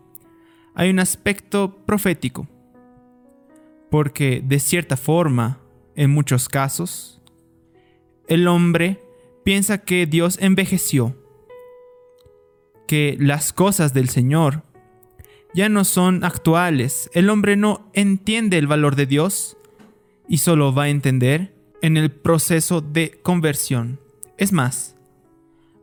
hay 0.75 0.89
un 0.89 0.99
aspecto 0.99 1.83
profético. 1.85 2.47
Porque 3.89 4.41
de 4.45 4.59
cierta 4.59 4.95
forma, 4.95 5.59
en 5.95 6.11
muchos 6.11 6.47
casos, 6.47 7.21
el 8.27 8.47
hombre 8.47 9.01
piensa 9.43 9.79
que 9.79 10.05
Dios 10.05 10.37
envejeció, 10.39 11.17
que 12.87 13.17
las 13.19 13.51
cosas 13.51 13.93
del 13.93 14.07
Señor 14.07 14.63
ya 15.53 15.69
no 15.69 15.83
son 15.83 16.23
actuales. 16.23 17.09
El 17.13 17.29
hombre 17.29 17.55
no 17.55 17.89
entiende 17.93 18.57
el 18.57 18.67
valor 18.67 18.95
de 18.95 19.05
Dios 19.05 19.57
y 20.27 20.37
solo 20.37 20.73
va 20.73 20.83
a 20.83 20.89
entender 20.89 21.53
en 21.81 21.97
el 21.97 22.11
proceso 22.11 22.81
de 22.81 23.19
conversión. 23.21 23.99
Es 24.37 24.53
más, 24.53 24.95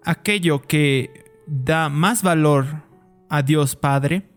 aquello 0.04 0.62
que 0.62 1.24
da 1.46 1.88
más 1.88 2.22
valor 2.22 2.66
a 3.28 3.42
Dios 3.42 3.76
Padre 3.76 4.28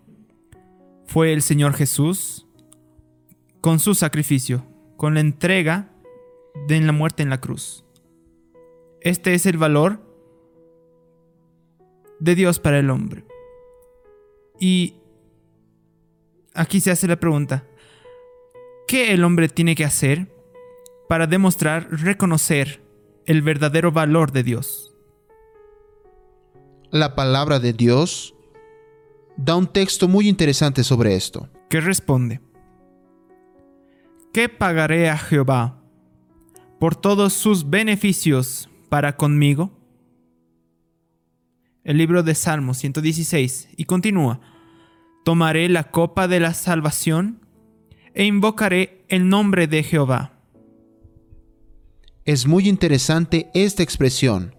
fue 1.06 1.34
el 1.34 1.42
Señor 1.42 1.74
Jesús 1.74 2.48
con 3.62 3.80
su 3.80 3.96
sacrificio, 3.96 4.66
con 4.98 5.14
la 5.14 5.20
entrega 5.20 5.90
de 6.68 6.82
la 6.82 6.92
muerte 6.92 7.24
en 7.24 7.30
la 7.30 7.40
cruz. 7.40 7.86
Este 9.02 9.34
es 9.34 9.46
el 9.46 9.58
valor 9.58 10.00
de 12.20 12.36
Dios 12.36 12.60
para 12.60 12.80
el 12.80 12.90
hombre. 12.90 13.26
Y 14.60 15.01
aquí 16.54 16.82
se 16.82 16.92
hace 16.92 17.08
la 17.08 17.18
pregunta, 17.18 17.66
¿qué 18.88 19.14
el 19.14 19.24
hombre 19.24 19.50
tiene 19.50 19.76
que 19.76 19.86
hacer 19.86 20.28
para 21.08 21.28
demostrar, 21.28 21.88
reconocer 21.92 22.82
el 23.26 23.42
verdadero 23.42 23.92
valor 23.92 24.32
de 24.32 24.44
Dios? 24.44 24.92
la 26.92 27.16
palabra 27.16 27.60
de 27.60 27.72
Dios 27.74 28.36
da 29.38 29.56
un 29.56 29.68
texto 29.68 30.08
muy 30.08 30.28
interesante 30.28 30.84
sobre 30.84 31.16
esto. 31.16 31.50
¿Qué 31.70 31.80
responde? 31.80 32.42
¿Qué 34.34 34.50
pagaré 34.50 35.10
a 35.10 35.18
Jehová 35.18 35.82
por 36.80 36.96
todos 36.96 37.34
sus 37.34 37.70
beneficios 37.70 38.70
para 38.90 39.16
conmigo? 39.16 39.72
El 41.84 41.98
libro 41.98 42.24
de 42.24 42.36
Salmos 42.36 42.78
116 42.78 43.70
y 43.78 43.86
continúa. 43.86 44.42
Tomaré 45.24 45.70
la 45.70 45.92
copa 45.92 46.28
de 46.28 46.40
la 46.40 46.54
salvación 46.54 47.46
e 48.14 48.26
invocaré 48.26 49.06
el 49.08 49.30
nombre 49.30 49.68
de 49.68 49.84
Jehová. 49.84 50.34
Es 52.26 52.48
muy 52.48 52.68
interesante 52.68 53.50
esta 53.54 53.84
expresión, 53.84 54.56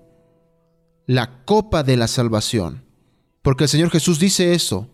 la 1.06 1.44
copa 1.44 1.82
de 1.82 1.96
la 1.96 2.08
salvación, 2.08 2.84
porque 3.42 3.64
el 3.64 3.70
Señor 3.70 3.90
Jesús 3.90 4.18
dice 4.18 4.54
eso. 4.54 4.88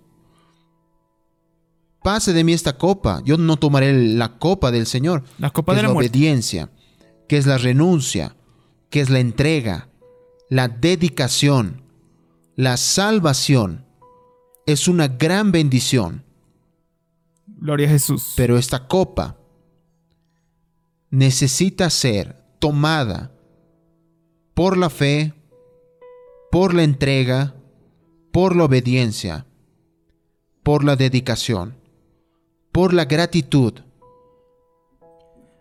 Pase 2.03 2.33
de 2.33 2.45
mí 2.45 2.53
esta 2.53 2.79
copa, 2.79 3.23
yo 3.25 3.37
no 3.37 3.57
tomaré 3.57 3.93
la 3.93 4.39
copa 4.39 4.71
del 4.71 4.87
Señor. 4.87 5.25
La 5.39 5.51
copa 5.51 5.73
que 5.73 5.77
de 5.77 5.87
es 5.87 5.93
la 5.93 5.99
obediencia, 5.99 6.71
que 7.29 7.37
es 7.37 7.47
la 7.47 7.59
renuncia, 7.59 8.37
que 8.91 9.01
es 9.01 9.11
la 9.11 9.21
entrega, 9.21 9.89
la 10.49 10.69
dedicación, 10.69 11.83
la 12.57 12.77
salvación. 12.77 13.88
Es 14.69 14.87
una 14.87 15.09
gran 15.09 15.51
bendición. 15.51 16.23
Gloria 17.47 17.87
a 17.87 17.91
Jesús. 17.93 18.35
Pero 18.37 18.59
esta 18.59 18.87
copa 18.87 19.39
necesita 21.09 21.89
ser 21.89 22.37
tomada 22.59 23.33
por 24.53 24.77
la 24.77 24.91
fe, 24.91 25.33
por 26.51 26.75
la 26.75 26.83
entrega, 26.83 27.55
por 28.31 28.55
la 28.55 28.65
obediencia, 28.65 29.47
por 30.63 30.85
la 30.85 30.97
dedicación, 30.97 31.79
por 32.71 32.93
la 32.93 33.07
gratitud. 33.07 33.73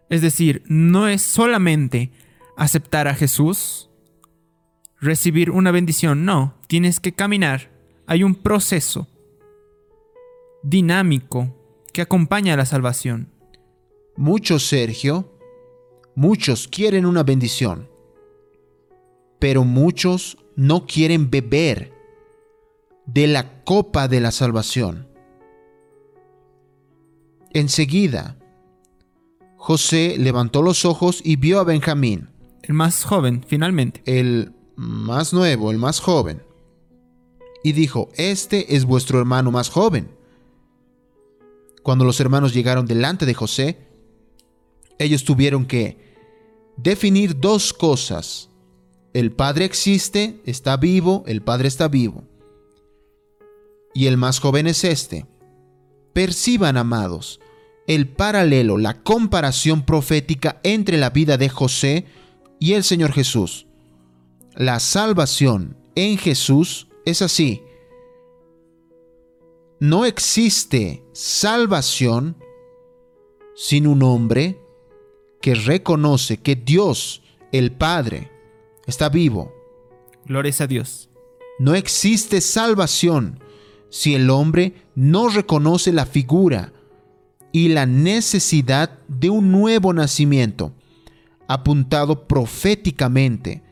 Es 0.10 0.22
decir, 0.22 0.64
no 0.68 1.08
es 1.08 1.22
solamente 1.22 2.12
aceptar 2.58 3.08
a 3.08 3.16
Jesús, 3.16 3.90
recibir 5.00 5.50
una 5.50 5.72
bendición, 5.72 6.26
no, 6.26 6.56
tienes 6.68 7.00
que 7.00 7.14
caminar. 7.14 7.77
Hay 8.08 8.24
un 8.24 8.36
proceso 8.36 9.08
dinámico 10.64 11.54
que 11.92 12.02
acompaña 12.02 12.54
a 12.54 12.58
la 12.58 12.66
salvación. 12.66 13.30
Muchos, 14.16 14.66
Sergio, 14.66 15.38
muchos 16.16 16.70
quieren 16.70 17.06
una 17.06 17.24
bendición, 17.24 17.90
pero 19.40 19.66
muchos 19.66 20.38
no 20.56 20.88
quieren 20.88 21.30
beber 21.30 21.94
de 23.06 23.28
la 23.28 23.64
copa 23.66 24.08
de 24.08 24.22
la 24.22 24.32
salvación. 24.32 25.08
Enseguida, 27.52 28.38
José 29.58 30.16
levantó 30.18 30.62
los 30.62 30.86
ojos 30.86 31.22
y 31.26 31.36
vio 31.36 31.60
a 31.60 31.66
Benjamín, 31.66 32.30
El 32.62 32.74
más 32.74 33.04
joven, 33.04 33.44
finalmente. 33.46 34.02
el 34.06 34.54
más 34.78 35.34
nuevo, 35.34 35.72
el 35.72 35.78
más 35.78 36.00
joven, 36.00 36.42
y 37.64 37.74
dijo, 37.74 38.10
Este 38.16 38.76
es 38.76 38.86
vuestro 38.86 39.20
hermano 39.20 39.52
más 39.52 39.70
joven. 39.70 40.10
Cuando 41.84 42.06
los 42.06 42.20
hermanos 42.20 42.54
llegaron 42.54 42.86
delante 42.86 43.26
de 43.26 43.34
José, 43.34 43.88
ellos 45.00 45.24
tuvieron 45.24 45.66
que 45.66 46.16
definir 46.76 47.40
dos 47.40 47.74
cosas. 47.74 48.50
El 49.14 49.32
Padre 49.32 49.66
existe, 49.66 50.42
está 50.46 50.78
vivo, 50.78 51.24
el 51.28 51.42
Padre 51.42 51.68
está 51.68 51.88
vivo. 51.88 52.24
Y 53.94 54.08
el 54.08 54.18
más 54.18 54.40
joven 54.40 54.68
es 54.68 54.84
este. 54.84 55.26
Perciban, 56.14 56.78
amados, 56.78 57.40
el 57.88 58.08
paralelo, 58.10 58.78
la 58.78 59.02
comparación 59.02 59.84
profética 59.84 60.60
entre 60.64 60.98
la 60.98 61.10
vida 61.10 61.38
de 61.38 61.50
José 61.50 62.06
y 62.60 62.74
el 62.74 62.84
Señor 62.84 63.14
Jesús. 63.14 63.66
La 64.56 64.80
salvación 64.80 65.78
en 65.96 66.18
Jesús 66.18 66.87
es 67.08 67.22
así. 67.22 67.64
No 69.80 70.06
existe 70.06 71.04
salvación 71.14 72.36
sin 73.56 73.88
un 73.88 74.04
hombre 74.04 74.60
que 75.42 75.56
reconoce 75.56 76.38
que 76.38 76.56
Dios, 76.56 77.22
el 77.54 77.72
Padre, 77.72 78.30
está 78.86 79.08
vivo. 79.08 79.54
Gloria 80.26 80.54
a 80.60 80.68
Dios. 80.68 81.10
No 81.60 81.76
existe 81.76 82.42
salvación 82.42 83.40
si 83.90 84.14
el 84.14 84.30
hombre 84.30 84.74
no 84.94 85.30
reconoce 85.30 85.94
la 85.94 86.06
figura 86.06 86.74
y 87.54 87.70
la 87.70 87.86
necesidad 87.86 89.00
de 89.08 89.30
un 89.30 89.54
nuevo 89.54 89.94
nacimiento, 89.94 90.74
apuntado 91.48 92.28
proféticamente 92.28 93.64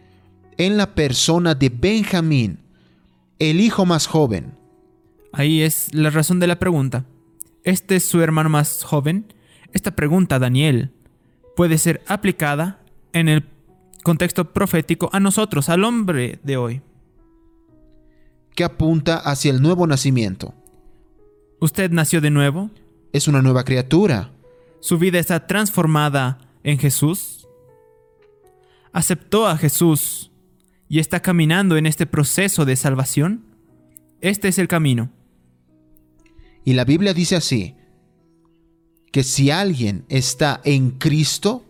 en 0.57 0.77
la 0.77 0.95
persona 0.95 1.53
de 1.53 1.67
Benjamín, 1.67 2.64
el 3.39 3.61
hijo 3.61 3.85
más 3.85 4.07
joven. 4.07 4.57
Ahí 5.33 5.61
es 5.61 5.93
la 5.93 6.09
razón 6.09 6.39
de 6.39 6.47
la 6.47 6.59
pregunta. 6.59 7.05
¿Este 7.63 7.97
es 7.97 8.05
su 8.05 8.21
hermano 8.21 8.49
más 8.49 8.83
joven? 8.83 9.33
Esta 9.73 9.95
pregunta, 9.95 10.39
Daniel, 10.39 10.91
puede 11.55 11.77
ser 11.77 12.01
aplicada 12.07 12.79
en 13.11 13.27
el 13.27 13.45
contexto 14.03 14.53
profético 14.53 15.09
a 15.11 15.19
nosotros, 15.19 15.67
al 15.69 15.83
hombre 15.83 16.39
de 16.43 16.57
hoy. 16.57 16.81
que 18.55 18.63
apunta 18.63 19.17
hacia 19.17 19.51
el 19.51 19.61
nuevo 19.61 19.85
nacimiento. 19.85 20.53
¿Usted 21.59 21.91
nació 21.91 22.21
de 22.21 22.29
nuevo? 22.29 22.69
Es 23.11 23.27
una 23.27 23.41
nueva 23.41 23.65
criatura. 23.65 24.31
¿Su 24.79 24.97
vida 24.97 25.19
está 25.19 25.45
transformada 25.45 26.37
en 26.63 26.79
Jesús? 26.79 27.49
¿Aceptó 28.93 29.45
a 29.47 29.57
Jesús 29.57 30.31
y 30.87 30.99
está 30.99 31.21
caminando 31.21 31.77
en 31.77 31.85
este 31.85 32.05
proceso 32.05 32.65
de 32.65 32.75
salvación? 32.75 33.45
Este 34.21 34.47
es 34.47 34.59
el 34.59 34.67
camino. 34.67 35.11
Y 36.63 36.73
la 36.73 36.85
Biblia 36.85 37.13
dice 37.13 37.35
así, 37.35 37.75
que 39.11 39.23
si 39.23 39.49
alguien 39.49 40.03
está 40.09 40.59
en 40.65 40.91
Cristo, 40.91 41.63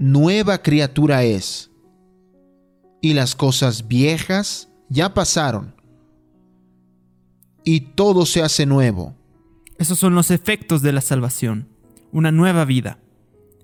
nueva 0.00 0.60
criatura 0.60 1.22
es. 1.22 1.70
Y 3.00 3.14
las 3.14 3.36
cosas 3.36 3.86
viejas 3.86 4.68
ya 4.88 5.14
pasaron. 5.14 5.74
Y 7.64 7.80
todo 7.80 8.26
se 8.26 8.42
hace 8.42 8.66
nuevo. 8.66 9.14
Esos 9.78 9.98
son 9.98 10.14
los 10.14 10.30
efectos 10.30 10.82
de 10.82 10.92
la 10.92 11.00
salvación. 11.00 11.68
Una 12.12 12.32
nueva 12.32 12.64
vida. 12.64 12.98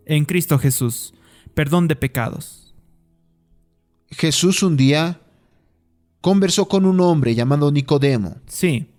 En 0.05 0.25
Cristo 0.25 0.59
Jesús. 0.59 1.15
Perdón 1.55 1.89
de 1.89 1.97
pecados. 1.97 2.66
Jesús 4.11 4.63
un 4.63 4.77
día 4.77 5.21
conversó 6.21 6.69
con 6.69 6.87
un 6.87 7.01
hombre 7.01 7.35
llamado 7.35 7.71
Nicodemo. 7.71 8.37
Sí. 8.47 8.91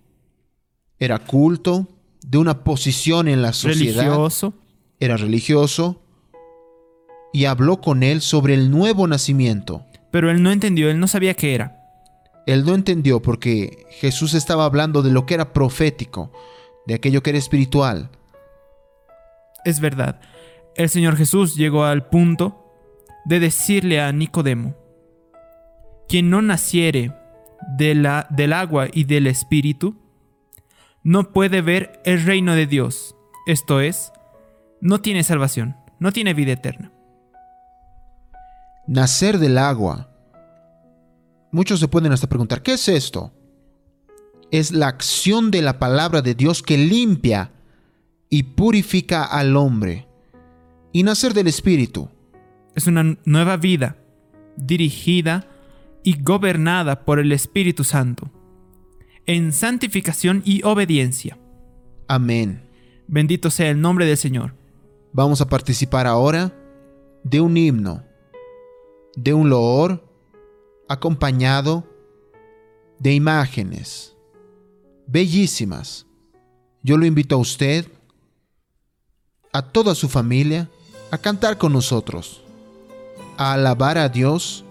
Era 0.98 1.18
culto, 1.18 1.86
de 2.26 2.38
una 2.38 2.64
posición 2.64 3.28
en 3.28 3.42
la 3.42 3.52
sociedad. 3.52 4.02
Religioso. 4.02 4.54
Era 5.00 5.16
religioso. 5.16 6.02
Y 7.32 7.44
habló 7.44 7.80
con 7.80 8.02
él 8.02 8.20
sobre 8.20 8.54
el 8.54 8.70
nuevo 8.70 9.06
nacimiento. 9.06 9.84
Pero 10.10 10.30
él 10.30 10.42
no 10.42 10.50
entendió, 10.50 10.90
él 10.90 10.98
no 10.98 11.06
sabía 11.06 11.34
qué 11.34 11.54
era. 11.54 11.78
Él 12.46 12.64
no 12.64 12.74
entendió 12.74 13.20
porque 13.20 13.86
Jesús 13.90 14.34
estaba 14.34 14.64
hablando 14.64 15.02
de 15.02 15.10
lo 15.10 15.26
que 15.26 15.34
era 15.34 15.52
profético, 15.52 16.32
de 16.86 16.94
aquello 16.94 17.22
que 17.22 17.30
era 17.30 17.38
espiritual. 17.38 18.10
Es 19.64 19.80
verdad. 19.80 20.20
El 20.74 20.88
Señor 20.88 21.16
Jesús 21.16 21.56
llegó 21.56 21.84
al 21.84 22.08
punto 22.08 22.72
de 23.26 23.40
decirle 23.40 24.00
a 24.00 24.10
Nicodemo, 24.12 24.74
quien 26.08 26.30
no 26.30 26.42
naciere 26.42 27.14
de 27.76 27.94
la, 27.94 28.26
del 28.30 28.52
agua 28.52 28.88
y 28.92 29.04
del 29.04 29.26
espíritu, 29.26 29.96
no 31.02 31.32
puede 31.32 31.60
ver 31.60 32.00
el 32.04 32.24
reino 32.24 32.54
de 32.54 32.66
Dios. 32.66 33.14
Esto 33.46 33.80
es, 33.80 34.12
no 34.80 35.00
tiene 35.00 35.22
salvación, 35.22 35.76
no 35.98 36.12
tiene 36.12 36.34
vida 36.34 36.52
eterna. 36.52 36.92
Nacer 38.86 39.38
del 39.38 39.58
agua. 39.58 40.10
Muchos 41.52 41.80
se 41.80 41.88
pueden 41.88 42.12
hasta 42.12 42.28
preguntar, 42.28 42.62
¿qué 42.62 42.72
es 42.74 42.88
esto? 42.88 43.32
Es 44.50 44.72
la 44.72 44.88
acción 44.88 45.50
de 45.50 45.62
la 45.62 45.78
palabra 45.78 46.22
de 46.22 46.34
Dios 46.34 46.62
que 46.62 46.78
limpia 46.78 47.52
y 48.30 48.44
purifica 48.44 49.24
al 49.24 49.56
hombre. 49.56 50.08
Y 50.92 51.02
nacer 51.02 51.34
del 51.34 51.48
Espíritu. 51.48 52.08
Es 52.74 52.86
una 52.86 53.18
nueva 53.24 53.56
vida, 53.56 53.96
dirigida 54.56 55.46
y 56.02 56.22
gobernada 56.22 57.04
por 57.04 57.18
el 57.18 57.32
Espíritu 57.32 57.84
Santo, 57.84 58.30
en 59.26 59.52
santificación 59.52 60.42
y 60.44 60.62
obediencia. 60.64 61.38
Amén. 62.06 62.62
Bendito 63.06 63.50
sea 63.50 63.70
el 63.70 63.80
nombre 63.80 64.06
del 64.06 64.16
Señor. 64.16 64.54
Vamos 65.12 65.40
a 65.40 65.48
participar 65.48 66.06
ahora 66.06 66.54
de 67.24 67.40
un 67.40 67.56
himno, 67.56 68.04
de 69.16 69.34
un 69.34 69.50
loor 69.50 70.04
acompañado 70.88 71.86
de 72.98 73.14
imágenes 73.14 74.16
bellísimas. 75.08 76.06
Yo 76.82 76.96
lo 76.96 77.06
invito 77.06 77.34
a 77.34 77.38
usted, 77.38 77.86
a 79.52 79.62
toda 79.62 79.94
su 79.94 80.08
familia, 80.08 80.70
a 81.10 81.18
cantar 81.18 81.58
con 81.58 81.72
nosotros, 81.72 82.42
a 83.36 83.54
alabar 83.54 83.98
a 83.98 84.08
Dios, 84.08 84.64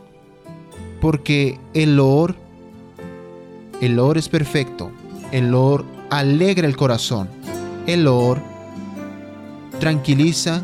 porque 1.01 1.59
el 1.73 1.97
loor, 1.97 2.35
el 3.81 3.95
loor 3.95 4.17
es 4.17 4.29
perfecto, 4.29 4.91
el 5.31 5.51
loor 5.51 5.85
alegra 6.09 6.67
el 6.67 6.75
corazón, 6.75 7.29
el 7.85 8.05
loor 8.05 8.39
tranquiliza 9.79 10.61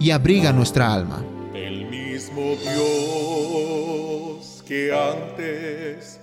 y 0.00 0.10
abriga 0.10 0.52
nuestra 0.52 0.92
alma. 0.92 1.22
El 1.54 1.86
mismo 1.86 2.54
Dios 2.62 4.62
que 4.66 4.92
antes 4.92 6.18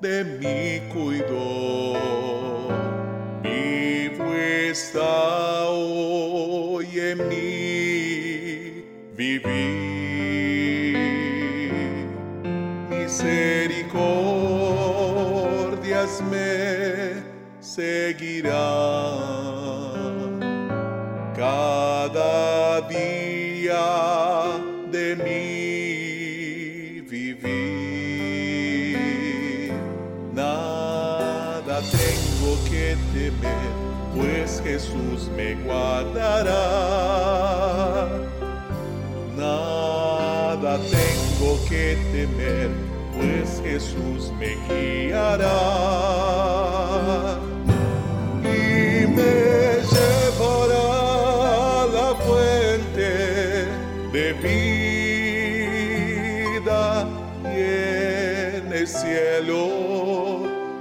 de 0.00 0.24
mí 0.24 0.92
cuidó, 0.92 1.94
vivo 3.42 4.34
está 4.34 5.68
hoy 5.68 6.98
en 6.98 7.28
mí. 7.28 7.44
Misericordias 13.24 16.20
me 16.30 17.22
seguirán 17.58 18.52
cada 21.34 22.82
día 22.82 24.60
de 24.90 25.16
mi 25.16 27.00
vivir. 27.00 28.98
Nada 30.34 31.80
tengo 31.80 32.58
que 32.68 32.94
temer, 33.14 33.72
pues 34.14 34.60
Jesús 34.62 35.30
me 35.34 35.54
guardará. 35.64 36.60
Nada 39.34 40.78
tengo 40.78 41.58
que 41.68 41.96
temer, 42.12 42.70
Jesús 43.74 44.22
me 44.38 44.50
guiará 44.68 45.58
y 48.40 49.04
me 49.16 49.82
llevará 49.92 50.88
a 51.82 51.84
la 51.98 52.10
fuente 52.24 53.10
de 54.12 54.26
vida 54.44 55.62
y 57.42 57.58
en 58.58 58.66
el 58.72 58.86
cielo 58.86 59.60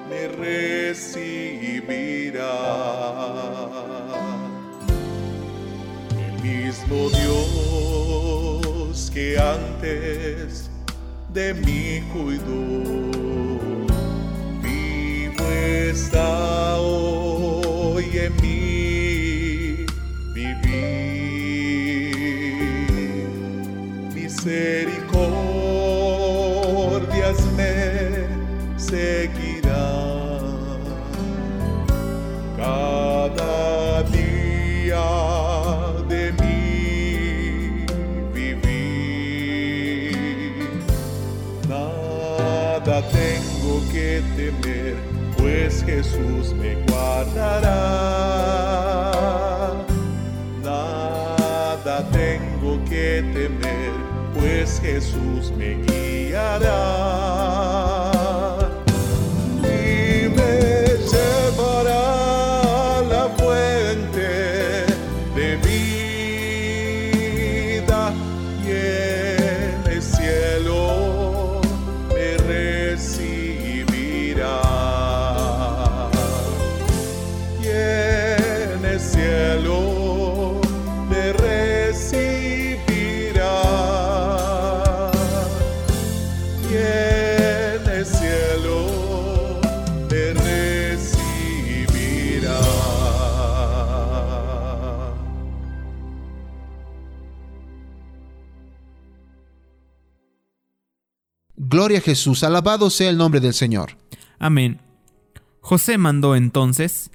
me 0.08 0.22
recibirá. 0.28 1.34
El 6.28 6.34
mismo 6.44 6.98
Dios 7.10 8.98
que 9.12 9.28
antes 9.40 10.23
de 11.34 11.54
mí 11.56 12.04
cuidó 12.14 13.13
Jesús 54.94 55.52
me 55.58 55.74
guiará. 55.88 57.03
Gloria 101.84 101.98
a 102.00 102.02
Jesús, 102.02 102.46
alabado 102.46 102.90
sea 102.90 103.10
el 103.10 103.18
nombre 103.18 103.42
del 103.42 103.54
Señor. 103.54 103.98
Amén. 104.40 104.80
José 105.60 105.98
mandó 105.98 106.34
entonces 106.34 107.12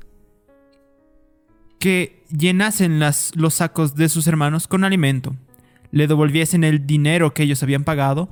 que 1.79 2.23
llenasen 2.29 2.99
las- 2.99 3.35
los 3.35 3.55
sacos 3.55 3.95
de 3.95 4.11
sus 4.11 4.27
hermanos 4.27 4.69
con 4.69 4.85
alimento, 4.85 5.35
le 5.91 6.07
devolviesen 6.07 6.65
el 6.65 6.87
dinero 6.87 7.33
que 7.33 7.45
ellos 7.45 7.63
habían 7.63 7.85
pagado 7.85 8.29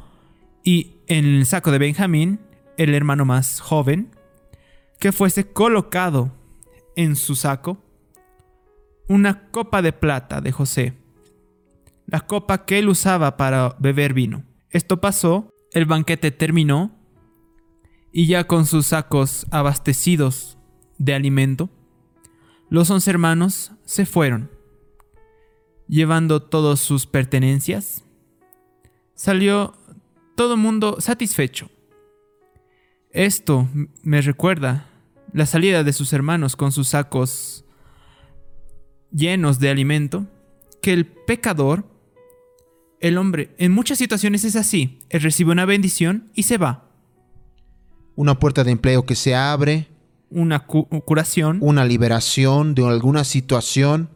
y 0.63 0.97
en 1.07 1.25
el 1.25 1.47
saco 1.47 1.71
de 1.71 1.79
Benjamín, 1.79 2.39
el 2.77 2.93
hermano 2.93 3.25
más 3.25 3.61
joven, 3.61 4.11
que 5.01 5.13
fuese 5.13 5.51
colocado 5.51 6.35
en 6.97 7.17
su 7.17 7.35
saco 7.35 7.83
una 9.09 9.49
copa 9.49 9.81
de 9.81 9.95
plata 9.95 10.43
de 10.43 10.53
José, 10.53 10.93
la 12.05 12.21
copa 12.21 12.67
que 12.67 12.79
él 12.79 12.91
usaba 12.91 13.39
para 13.39 13.75
beber 13.79 14.13
vino. 14.13 14.45
Esto 14.69 15.01
pasó, 15.01 15.49
el 15.73 15.87
banquete 15.87 16.31
terminó 16.31 16.97
y 18.13 18.27
ya 18.27 18.47
con 18.47 18.67
sus 18.67 18.87
sacos 18.87 19.47
abastecidos 19.51 20.57
de 20.99 21.15
alimento, 21.15 21.69
los 22.71 22.91
once 22.91 23.11
hermanos 23.11 23.73
se 23.85 24.07
fueron, 24.07 24.51
llevando 25.89 26.43
todas 26.43 26.81
sus 26.81 27.07
pertenencias. 27.07 28.05
Salió 29.15 29.75
todo 30.35 30.57
mundo 30.57 31.01
satisfecho. 31.01 31.71
Esto 33.11 33.69
me 34.03 34.21
recuerda 34.21 34.91
la 35.33 35.47
salida 35.47 35.85
de 35.85 35.93
sus 35.93 36.13
hermanos 36.13 36.57
con 36.57 36.73
sus 36.73 36.89
sacos 36.89 37.65
llenos 39.11 39.59
de 39.59 39.71
alimento, 39.71 40.27
que 40.83 40.93
el 40.93 41.07
pecador, 41.07 41.85
el 43.01 43.19
hombre, 43.19 43.55
en 43.59 43.73
muchas 43.73 43.99
situaciones 43.99 44.45
es 44.45 44.57
así, 44.57 44.99
él 45.11 45.21
recibe 45.23 45.53
una 45.53 45.65
bendición 45.65 46.31
y 46.35 46.45
se 46.45 46.59
va. 46.59 46.89
Una 48.15 48.39
puerta 48.39 48.65
de 48.65 48.71
empleo 48.73 49.05
que 49.05 49.15
se 49.15 49.35
abre, 49.35 49.89
una 50.31 50.61
cu- 50.67 50.87
curación, 51.05 51.59
una 51.61 51.85
liberación 51.85 52.75
de 52.75 52.87
alguna 52.87 53.25
situación, 53.25 54.09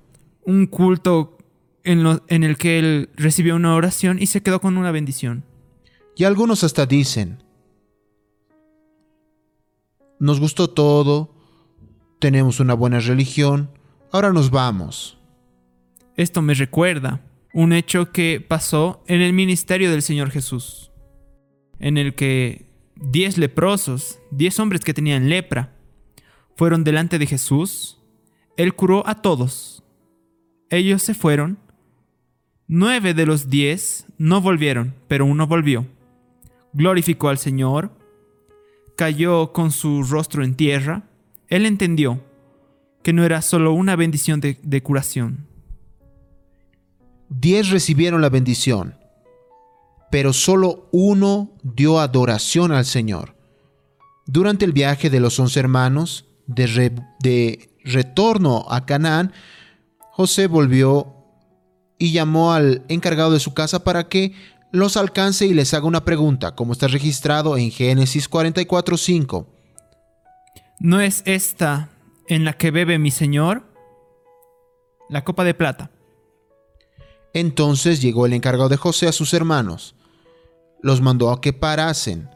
un 0.45 0.67
culto 0.67 1.37
en, 1.85 2.03
lo- 2.03 2.23
en 2.29 2.43
el 2.45 2.57
que 2.57 2.79
él 2.79 3.11
recibió 3.17 3.57
una 3.57 3.75
oración 3.75 4.19
y 4.21 4.27
se 4.27 4.43
quedó 4.43 4.61
con 4.61 4.77
una 4.79 4.91
bendición. 4.91 5.45
y 6.17 6.25
algunos 6.25 6.65
hasta 6.65 6.85
dicen, 6.87 7.43
nos 10.19 10.41
gustó 10.41 10.69
todo, 10.69 11.35
tenemos 12.19 12.61
una 12.61 12.75
buena 12.75 12.99
religión, 13.01 13.71
ahora 14.13 14.33
nos 14.33 14.51
vamos. 14.51 15.19
Esto 16.17 16.43
me 16.43 16.53
recuerda 16.55 17.23
un 17.53 17.73
hecho 17.73 18.13
que 18.13 18.45
pasó 18.47 19.03
en 19.07 19.21
el 19.21 19.33
ministerio 19.33 19.91
del 19.91 20.03
Señor 20.03 20.31
Jesús, 20.31 20.91
en 21.79 21.97
el 21.99 22.15
que 22.15 22.67
diez 22.97 23.39
leprosos, 23.39 24.19
diez 24.31 24.59
hombres 24.59 24.83
que 24.83 24.95
tenían 24.95 25.29
lepra, 25.29 25.77
fueron 26.57 26.85
delante 26.85 27.19
de 27.19 27.27
Jesús. 27.27 27.99
Él 28.57 28.75
curó 28.75 29.07
a 29.07 29.23
todos. 29.23 29.83
Ellos 30.69 31.03
se 31.03 31.15
fueron. 31.15 31.59
Nueve 32.69 33.15
de 33.15 33.27
los 33.27 33.49
diez 33.49 34.07
no 34.19 34.41
volvieron, 34.41 34.95
pero 35.09 35.25
uno 35.25 35.47
volvió. 35.47 35.87
glorificó 36.73 37.31
al 37.31 37.39
Señor, 37.39 37.91
cayó 38.97 39.53
con 39.53 39.73
su 39.73 40.05
rostro 40.05 40.45
en 40.45 40.55
tierra. 40.55 41.09
Él 41.49 41.67
entendió 41.67 42.23
que 43.03 43.13
no 43.13 43.25
era 43.25 43.43
solo 43.43 43.73
una 43.73 43.97
bendición 43.97 44.41
de, 44.41 44.59
de 44.63 44.83
curación. 44.83 45.50
Diez 47.31 47.71
recibieron 47.71 48.21
la 48.21 48.29
bendición, 48.29 48.97
pero 50.11 50.33
solo 50.33 50.89
uno 50.91 51.53
dio 51.63 52.01
adoración 52.01 52.73
al 52.73 52.85
Señor. 52.85 53.37
Durante 54.27 54.65
el 54.65 54.73
viaje 54.73 55.11
de 55.11 55.21
los 55.21 55.39
once 55.39 55.59
hermanos 55.61 56.27
de, 56.49 57.01
de 57.21 57.71
retorno 57.85 58.67
a 58.69 58.85
Canaán, 58.85 59.33
José 60.11 60.49
volvió 60.49 61.15
y 61.99 62.11
llamó 62.11 62.53
al 62.53 62.85
encargado 62.89 63.31
de 63.31 63.41
su 63.41 63.55
casa 63.55 63.85
para 63.85 64.09
que 64.09 64.35
los 64.73 64.97
alcance 64.97 65.47
y 65.47 65.55
les 65.55 65.73
haga 65.73 65.87
una 65.87 66.05
pregunta, 66.05 66.57
como 66.57 66.73
está 66.73 66.89
registrado 66.89 67.57
en 67.57 67.71
Génesis 67.71 68.29
44:5. 68.29 69.47
¿No 70.81 71.01
es 71.01 71.23
esta 71.27 71.91
en 72.27 72.45
la 72.45 72.55
que 72.55 72.73
bebe 72.73 72.99
mi 72.99 73.13
Señor? 73.13 73.63
La 75.09 75.23
copa 75.23 75.45
de 75.45 75.55
plata. 75.55 75.91
Entonces 77.33 78.03
llegó 78.03 78.27
el 78.27 78.33
encargado 78.33 78.69
de 78.69 78.77
José 78.77 79.07
a 79.07 79.13
sus 79.13 79.35
hermanos, 79.35 79.95
los 80.83 81.01
mandó 81.01 81.31
a 81.31 81.41
que 81.41 81.53
parasen 81.53 82.29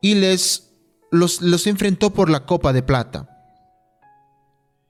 y 0.00 0.14
les 0.14 0.72
los, 1.10 1.42
los 1.42 1.66
enfrentó 1.66 2.14
por 2.14 2.30
la 2.30 2.46
copa 2.46 2.72
de 2.72 2.82
plata. 2.82 3.28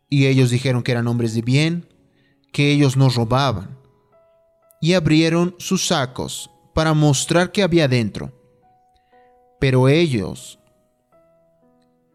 Y 0.09 0.27
ellos 0.27 0.51
dijeron 0.51 0.83
que 0.83 0.93
eran 0.93 1.09
hombres 1.09 1.35
de 1.35 1.43
bien, 1.43 1.89
que 2.53 2.71
ellos 2.71 2.97
no 2.97 3.09
robaban, 3.09 3.79
y 4.81 4.93
abrieron 4.93 5.57
sus 5.59 5.87
sacos 5.87 6.51
para 6.75 6.95
mostrar 6.95 7.51
qué 7.51 7.63
había 7.63 7.89
dentro. 7.89 8.33
Pero 9.59 9.89
ellos, 9.89 10.59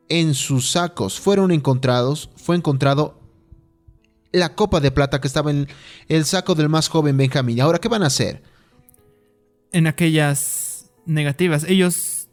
en 0.09 0.33
sus 0.33 0.71
sacos 0.71 1.19
fueron 1.19 1.51
encontrados, 1.51 2.29
fue 2.35 2.55
encontrado 2.55 3.16
la 4.37 4.55
copa 4.55 4.79
de 4.79 4.91
plata 4.91 5.21
que 5.21 5.27
estaba 5.27 5.51
en 5.51 5.67
el 6.07 6.25
saco 6.25 6.55
del 6.55 6.69
más 6.69 6.87
joven 6.87 7.17
Benjamín. 7.17 7.61
Ahora, 7.61 7.79
¿qué 7.79 7.87
van 7.87 8.03
a 8.03 8.07
hacer? 8.07 8.43
En 9.71 9.87
aquellas 9.87 10.89
negativas, 11.05 11.65
ellos 11.67 12.29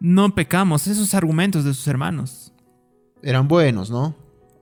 no 0.00 0.34
pecamos, 0.34 0.86
esos 0.86 1.14
argumentos 1.14 1.64
de 1.64 1.74
sus 1.74 1.86
hermanos. 1.86 2.52
Eran 3.22 3.48
buenos, 3.48 3.90
¿no? 3.90 4.14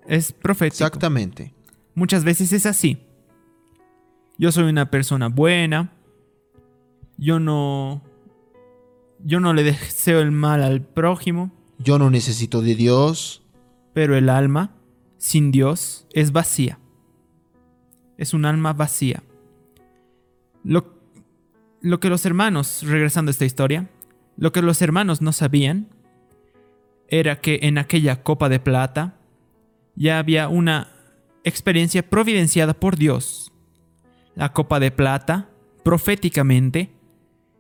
Es 0.06 0.32
profético. 0.32 0.84
Exactamente. 0.84 1.54
Muchas 1.94 2.24
veces 2.24 2.52
es 2.52 2.66
así. 2.66 2.98
Yo 4.38 4.52
soy 4.52 4.64
una 4.64 4.90
persona 4.90 5.28
buena. 5.28 5.92
Yo 7.16 7.38
no. 7.38 8.02
Yo 9.20 9.40
no 9.40 9.54
le 9.54 9.62
deseo 9.62 10.20
el 10.20 10.32
mal 10.32 10.62
al 10.62 10.82
prójimo. 10.82 11.52
Yo 11.78 11.98
no 11.98 12.10
necesito 12.10 12.62
de 12.62 12.74
Dios. 12.74 13.42
Pero 13.92 14.16
el 14.16 14.28
alma, 14.28 14.73
sin 15.24 15.50
Dios, 15.50 16.06
es 16.12 16.32
vacía. 16.32 16.78
Es 18.18 18.34
un 18.34 18.44
alma 18.44 18.74
vacía. 18.74 19.22
Lo, 20.62 20.98
lo 21.80 21.98
que 21.98 22.10
los 22.10 22.26
hermanos, 22.26 22.82
regresando 22.84 23.30
a 23.30 23.32
esta 23.32 23.46
historia, 23.46 23.88
lo 24.36 24.52
que 24.52 24.60
los 24.60 24.82
hermanos 24.82 25.22
no 25.22 25.32
sabían 25.32 25.88
era 27.08 27.40
que 27.40 27.60
en 27.62 27.78
aquella 27.78 28.22
copa 28.22 28.50
de 28.50 28.60
plata 28.60 29.18
ya 29.96 30.18
había 30.18 30.48
una 30.48 30.92
experiencia 31.42 32.02
providenciada 32.10 32.74
por 32.74 32.98
Dios. 32.98 33.50
La 34.34 34.52
copa 34.52 34.78
de 34.78 34.90
plata, 34.90 35.48
proféticamente, 35.84 36.92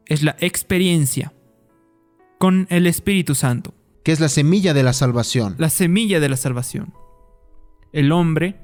es 0.04 0.22
la 0.22 0.36
experiencia 0.40 1.32
con 2.36 2.66
el 2.68 2.86
Espíritu 2.86 3.34
Santo, 3.34 3.72
que 4.04 4.12
es 4.12 4.20
la 4.20 4.28
semilla 4.28 4.74
de 4.74 4.82
la 4.82 4.92
salvación. 4.92 5.54
la 5.56 5.70
semilla 5.70 6.20
de 6.20 6.28
la 6.28 6.36
salvación. 6.36 6.92
El 7.94 8.10
hombre 8.10 8.56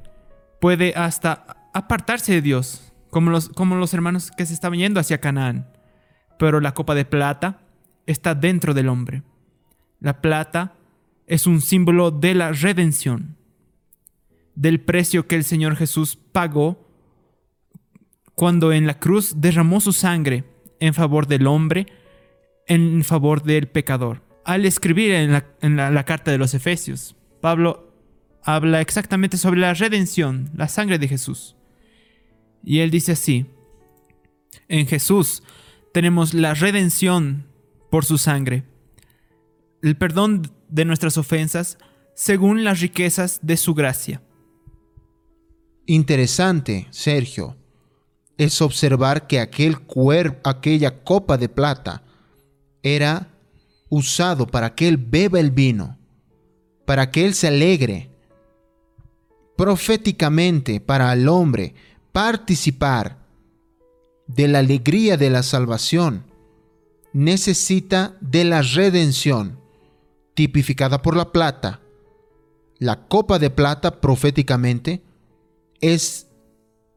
puede 0.60 0.92
hasta 0.96 1.46
apartarse 1.72 2.32
de 2.32 2.42
Dios, 2.42 2.92
como 3.10 3.30
los, 3.30 3.48
como 3.48 3.76
los 3.76 3.94
hermanos 3.94 4.32
que 4.36 4.44
se 4.44 4.52
estaban 4.54 4.78
yendo 4.80 4.98
hacia 4.98 5.20
Canaán. 5.20 5.68
Pero 6.36 6.60
la 6.60 6.74
copa 6.74 6.96
de 6.96 7.04
plata 7.04 7.60
está 8.06 8.34
dentro 8.34 8.74
del 8.74 8.88
hombre. 8.88 9.22
La 10.00 10.20
plata 10.20 10.74
es 11.28 11.46
un 11.46 11.60
símbolo 11.60 12.10
de 12.10 12.34
la 12.34 12.50
redención, 12.50 13.36
del 14.56 14.80
precio 14.80 15.28
que 15.28 15.36
el 15.36 15.44
Señor 15.44 15.76
Jesús 15.76 16.16
pagó 16.16 16.88
cuando 18.34 18.72
en 18.72 18.86
la 18.88 18.98
cruz 18.98 19.34
derramó 19.40 19.80
su 19.80 19.92
sangre 19.92 20.44
en 20.80 20.92
favor 20.92 21.28
del 21.28 21.46
hombre, 21.46 21.86
en 22.66 23.04
favor 23.04 23.42
del 23.44 23.68
pecador. 23.68 24.22
Al 24.44 24.64
escribir 24.66 25.12
en 25.12 25.32
la, 25.32 25.46
en 25.60 25.76
la- 25.76 25.90
la 25.90 26.04
carta 26.04 26.32
de 26.32 26.38
los 26.38 26.52
Efesios, 26.54 27.14
Pablo 27.40 27.89
habla 28.42 28.80
exactamente 28.80 29.36
sobre 29.36 29.60
la 29.60 29.74
redención, 29.74 30.50
la 30.54 30.68
sangre 30.68 30.98
de 30.98 31.08
Jesús. 31.08 31.56
Y 32.62 32.80
él 32.80 32.90
dice 32.90 33.12
así, 33.12 33.46
en 34.68 34.86
Jesús 34.86 35.42
tenemos 35.92 36.34
la 36.34 36.54
redención 36.54 37.46
por 37.90 38.04
su 38.04 38.18
sangre, 38.18 38.64
el 39.82 39.96
perdón 39.96 40.52
de 40.68 40.84
nuestras 40.84 41.16
ofensas 41.16 41.78
según 42.14 42.64
las 42.64 42.80
riquezas 42.80 43.40
de 43.42 43.56
su 43.56 43.74
gracia. 43.74 44.22
Interesante, 45.86 46.86
Sergio, 46.90 47.56
es 48.36 48.60
observar 48.62 49.26
que 49.26 49.40
aquel 49.40 49.80
cuerpo, 49.80 50.48
aquella 50.48 51.02
copa 51.02 51.36
de 51.36 51.48
plata, 51.48 52.02
era 52.82 53.28
usado 53.88 54.46
para 54.46 54.74
que 54.74 54.88
él 54.88 54.96
beba 54.96 55.40
el 55.40 55.50
vino, 55.50 55.98
para 56.86 57.10
que 57.10 57.26
él 57.26 57.34
se 57.34 57.48
alegre. 57.48 58.09
Proféticamente 59.60 60.80
para 60.80 61.12
el 61.12 61.28
hombre 61.28 61.74
participar 62.12 63.18
de 64.26 64.48
la 64.48 64.60
alegría 64.60 65.18
de 65.18 65.28
la 65.28 65.42
salvación, 65.42 66.24
necesita 67.12 68.16
de 68.22 68.44
la 68.44 68.62
redención, 68.62 69.60
tipificada 70.32 71.02
por 71.02 71.14
la 71.14 71.30
plata. 71.30 71.82
La 72.78 73.06
copa 73.06 73.38
de 73.38 73.50
plata 73.50 74.00
proféticamente 74.00 75.02
es 75.82 76.28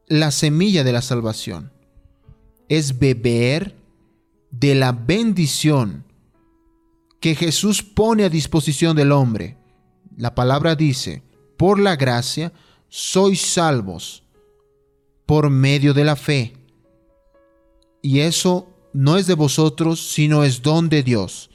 la 0.06 0.30
semilla 0.30 0.84
de 0.84 0.92
la 0.92 1.02
salvación. 1.02 1.70
Es 2.70 2.98
beber 2.98 3.76
de 4.50 4.74
la 4.74 4.92
bendición 4.92 6.06
que 7.20 7.34
Jesús 7.34 7.82
pone 7.82 8.24
a 8.24 8.30
disposición 8.30 8.96
del 8.96 9.12
hombre. 9.12 9.58
La 10.16 10.34
palabra 10.34 10.74
dice, 10.74 11.22
por 11.56 11.78
la 11.78 11.96
gracia 11.96 12.52
sois 12.88 13.40
salvos 13.40 14.22
por 15.26 15.50
medio 15.50 15.94
de 15.94 16.04
la 16.04 16.16
fe. 16.16 16.54
Y 18.02 18.20
eso 18.20 18.68
no 18.92 19.16
es 19.16 19.26
de 19.26 19.34
vosotros, 19.34 20.12
sino 20.12 20.44
es 20.44 20.62
don 20.62 20.88
de 20.88 21.02
Dios. 21.02 21.50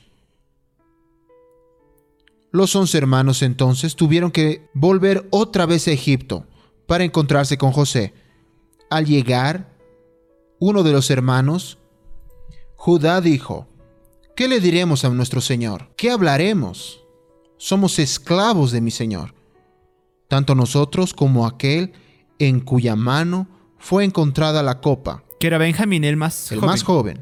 Los 2.51 2.75
once 2.75 2.97
hermanos 2.97 3.43
entonces 3.43 3.95
tuvieron 3.95 4.31
que 4.31 4.67
volver 4.73 5.27
otra 5.29 5.65
vez 5.67 5.87
a 5.87 5.91
Egipto 5.91 6.45
para 6.87 7.03
encontrarse 7.03 7.57
con 7.57 7.71
José. 7.71 8.13
Al 8.89 9.05
llegar, 9.05 9.77
uno 10.59 10.81
de 10.81 10.91
los 10.91 11.11
hermanos, 11.11 11.77
Judá 12.75 13.21
dijo, 13.21 13.67
¿qué 14.35 14.47
le 14.47 14.59
diremos 14.59 15.05
a 15.05 15.09
nuestro 15.09 15.41
Señor? 15.41 15.93
¿Qué 15.95 16.09
hablaremos? 16.09 17.03
Somos 17.57 17.99
esclavos 17.99 18.71
de 18.71 18.81
mi 18.81 18.89
Señor, 18.89 19.35
tanto 20.29 20.55
nosotros 20.55 21.13
como 21.13 21.45
aquel 21.45 21.91
en 22.37 22.61
cuya 22.61 22.95
mano 22.95 23.47
fue 23.77 24.05
encontrada 24.05 24.63
la 24.63 24.79
copa, 24.79 25.23
Que 25.39 25.47
era 25.47 25.57
Benjamín 25.57 26.03
el 26.05 26.15
más 26.15 26.51
el 26.51 26.59
joven. 26.59 26.69
más 26.69 26.83
joven. 26.83 27.21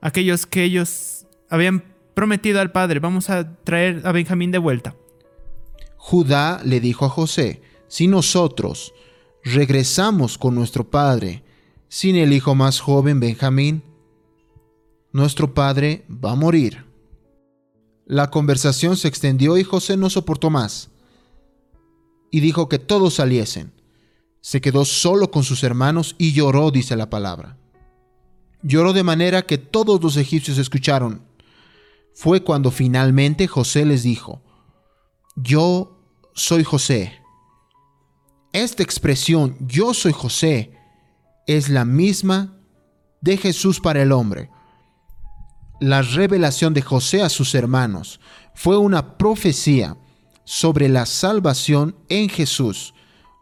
Aquellos 0.00 0.46
que 0.46 0.64
ellos 0.64 1.26
habían 1.48 1.84
prometido 2.14 2.60
al 2.60 2.72
padre, 2.72 2.98
vamos 2.98 3.30
a 3.30 3.56
traer 3.58 4.02
a 4.04 4.12
Benjamín 4.12 4.50
de 4.50 4.58
vuelta. 4.58 4.96
Judá 5.96 6.60
le 6.64 6.80
dijo 6.80 7.04
a 7.04 7.08
José, 7.08 7.62
si 7.88 8.08
nosotros 8.08 8.94
regresamos 9.42 10.38
con 10.38 10.54
nuestro 10.54 10.88
padre 10.90 11.44
sin 11.88 12.16
el 12.16 12.32
hijo 12.32 12.54
más 12.54 12.80
joven 12.80 13.20
Benjamín, 13.20 13.82
nuestro 15.12 15.54
padre 15.54 16.04
va 16.08 16.32
a 16.32 16.36
morir. 16.36 16.84
La 18.06 18.30
conversación 18.30 18.96
se 18.96 19.08
extendió 19.08 19.56
y 19.58 19.64
José 19.64 19.96
no 19.96 20.08
soportó 20.10 20.50
más 20.50 20.90
y 22.34 22.40
dijo 22.40 22.68
que 22.68 22.80
todos 22.80 23.14
saliesen. 23.14 23.72
Se 24.40 24.60
quedó 24.60 24.84
solo 24.84 25.30
con 25.30 25.44
sus 25.44 25.62
hermanos 25.62 26.16
y 26.18 26.32
lloró, 26.32 26.72
dice 26.72 26.96
la 26.96 27.08
palabra. 27.08 27.58
Lloró 28.60 28.92
de 28.92 29.04
manera 29.04 29.42
que 29.42 29.56
todos 29.56 30.02
los 30.02 30.16
egipcios 30.16 30.58
escucharon. 30.58 31.22
Fue 32.12 32.42
cuando 32.42 32.72
finalmente 32.72 33.46
José 33.46 33.84
les 33.84 34.02
dijo, 34.02 34.42
yo 35.36 35.96
soy 36.34 36.64
José. 36.64 37.20
Esta 38.52 38.82
expresión, 38.82 39.56
yo 39.60 39.94
soy 39.94 40.10
José, 40.10 40.76
es 41.46 41.68
la 41.68 41.84
misma 41.84 42.58
de 43.20 43.36
Jesús 43.36 43.78
para 43.78 44.02
el 44.02 44.10
hombre. 44.10 44.50
La 45.78 46.02
revelación 46.02 46.74
de 46.74 46.82
José 46.82 47.22
a 47.22 47.28
sus 47.28 47.54
hermanos 47.54 48.18
fue 48.56 48.76
una 48.76 49.18
profecía 49.18 49.96
sobre 50.44 50.88
la 50.88 51.06
salvación 51.06 51.96
en 52.08 52.28
Jesús, 52.28 52.94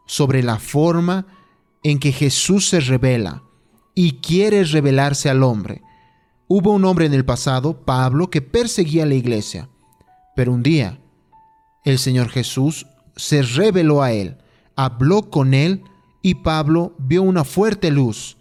sobre 0.07 0.43
la 0.43 0.59
forma 0.59 1.27
en 1.83 1.99
que 1.99 2.13
Jesús 2.13 2.69
se 2.69 2.81
revela 2.81 3.43
y 3.95 4.13
quiere 4.21 4.65
revelarse 4.65 5.29
al 5.29 5.43
hombre. 5.43 5.83
Hubo 6.49 6.73
un 6.73 6.85
hombre 6.85 7.07
en 7.07 7.15
el 7.15 7.25
pasado, 7.25 7.85
Pablo, 7.85 8.31
que 8.31 8.43
perseguía 8.43 9.05
a 9.05 9.07
la 9.07 9.15
iglesia, 9.15 9.69
pero 10.37 10.53
un 10.53 10.63
día 10.63 11.01
el 11.85 11.99
Señor 11.99 12.29
Jesús 12.29 12.87
se 13.17 13.43
reveló 13.43 14.03
a 14.03 14.13
él, 14.13 14.39
habló 14.77 15.31
con 15.31 15.55
él 15.55 15.83
y 16.23 16.37
Pablo 16.37 16.95
vio 16.99 17.23
una 17.23 17.45
fuerte 17.45 17.91
luz 17.91 18.37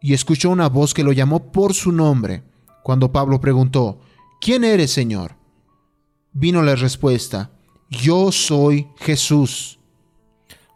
y 0.00 0.12
escuchó 0.14 0.50
una 0.50 0.68
voz 0.68 0.94
que 0.94 1.02
lo 1.02 1.12
llamó 1.12 1.50
por 1.50 1.74
su 1.74 1.92
nombre. 1.92 2.44
Cuando 2.82 3.10
Pablo 3.12 3.40
preguntó, 3.40 4.00
¿quién 4.40 4.64
eres, 4.64 4.92
Señor? 4.92 5.36
Vino 6.32 6.62
la 6.62 6.76
respuesta, 6.76 7.50
yo 7.90 8.32
soy 8.32 8.88
Jesús. 8.98 9.78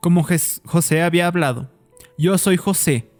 Como 0.00 0.26
José 0.64 1.02
había 1.02 1.26
hablado, 1.26 1.70
yo 2.18 2.36
soy 2.38 2.56
José. 2.56 3.10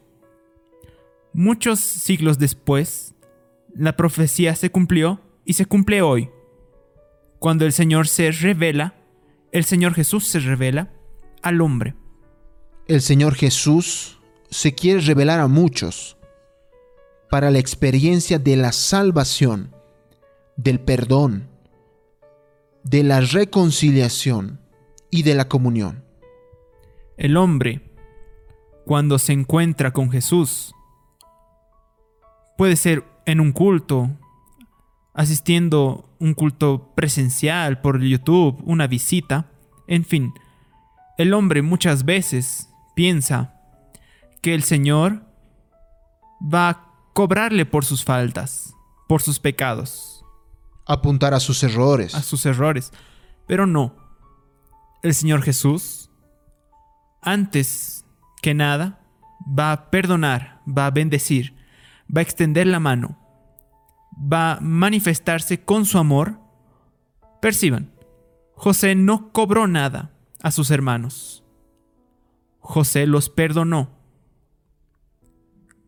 Muchos 1.33 1.81
siglos 1.81 2.39
después, 2.39 3.15
la 3.75 3.97
profecía 3.97 4.55
se 4.57 4.71
cumplió 4.71 5.21
y 5.45 5.55
se 5.55 5.67
cumple 5.67 6.03
hoy. 6.03 6.31
Cuando 7.39 7.65
el 7.65 7.73
Señor 7.73 8.09
se 8.09 8.31
revela, 8.31 8.95
el 9.51 9.65
Señor 9.65 9.95
Jesús 9.95 10.27
se 10.27 10.41
revela 10.41 10.93
al 11.43 11.61
hombre. 11.61 11.95
El 12.87 13.01
Señor 13.01 13.35
Jesús 13.35 14.19
se 14.51 14.75
quiere 14.75 15.01
revelar 15.01 15.41
a 15.41 15.49
muchos 15.49 16.17
para 17.31 17.51
la 17.51 17.59
experiencia 17.59 18.39
de 18.39 18.57
la 18.57 18.73
salvación, 18.73 19.75
del 20.57 20.81
perdón, 20.81 21.49
de 22.85 23.03
la 23.03 23.21
reconciliación 23.21 24.61
y 25.11 25.23
de 25.23 25.35
la 25.35 25.49
comunión. 25.49 26.05
El 27.17 27.37
hombre, 27.37 27.93
cuando 28.85 29.19
se 29.19 29.33
encuentra 29.33 29.93
con 29.93 30.11
Jesús, 30.11 30.75
puede 32.57 32.77
ser 32.77 33.05
en 33.27 33.41
un 33.41 33.53
culto, 33.53 34.11
asistiendo 35.15 36.09
un 36.19 36.35
culto 36.35 36.93
presencial 36.95 37.81
por 37.81 38.01
YouTube, 38.03 38.61
una 38.65 38.87
visita, 38.87 39.51
en 39.87 40.05
fin, 40.05 40.33
el 41.19 41.35
hombre 41.35 41.63
muchas 41.63 42.05
veces 42.05 42.69
piensa 42.95 43.55
que 44.41 44.55
el 44.55 44.63
Señor 44.63 45.23
va 46.43 46.69
a 46.69 46.87
cobrarle 47.13 47.67
por 47.67 47.85
sus 47.85 48.05
faltas, 48.05 48.75
por 49.09 49.23
sus 49.23 49.39
pecados. 49.39 50.12
Apuntar 50.87 51.35
a 51.35 51.41
sus 51.41 51.63
errores. 51.63 52.15
A 52.15 52.23
sus 52.23 52.45
errores. 52.47 52.93
Pero 53.47 53.67
no. 53.67 53.97
El 55.03 55.15
Señor 55.15 55.43
Jesús, 55.43 56.11
antes 57.21 58.05
que 58.41 58.55
nada, 58.55 59.01
va 59.47 59.73
a 59.73 59.91
perdonar, 59.91 60.61
va 60.67 60.87
a 60.87 60.91
bendecir, 60.91 61.55
va 62.15 62.21
a 62.21 62.23
extender 62.23 62.67
la 62.67 62.81
mano, 62.81 63.19
va 64.13 64.55
a 64.55 64.61
manifestarse 64.61 65.65
con 65.65 65.87
su 65.87 65.99
amor. 65.99 66.39
Perciban, 67.41 67.93
José 68.55 68.95
no 68.95 69.33
cobró 69.33 69.67
nada 69.67 70.13
a 70.43 70.51
sus 70.51 70.71
hermanos. 70.71 71.45
José 72.61 73.07
los 73.07 73.29
perdonó. 73.29 73.91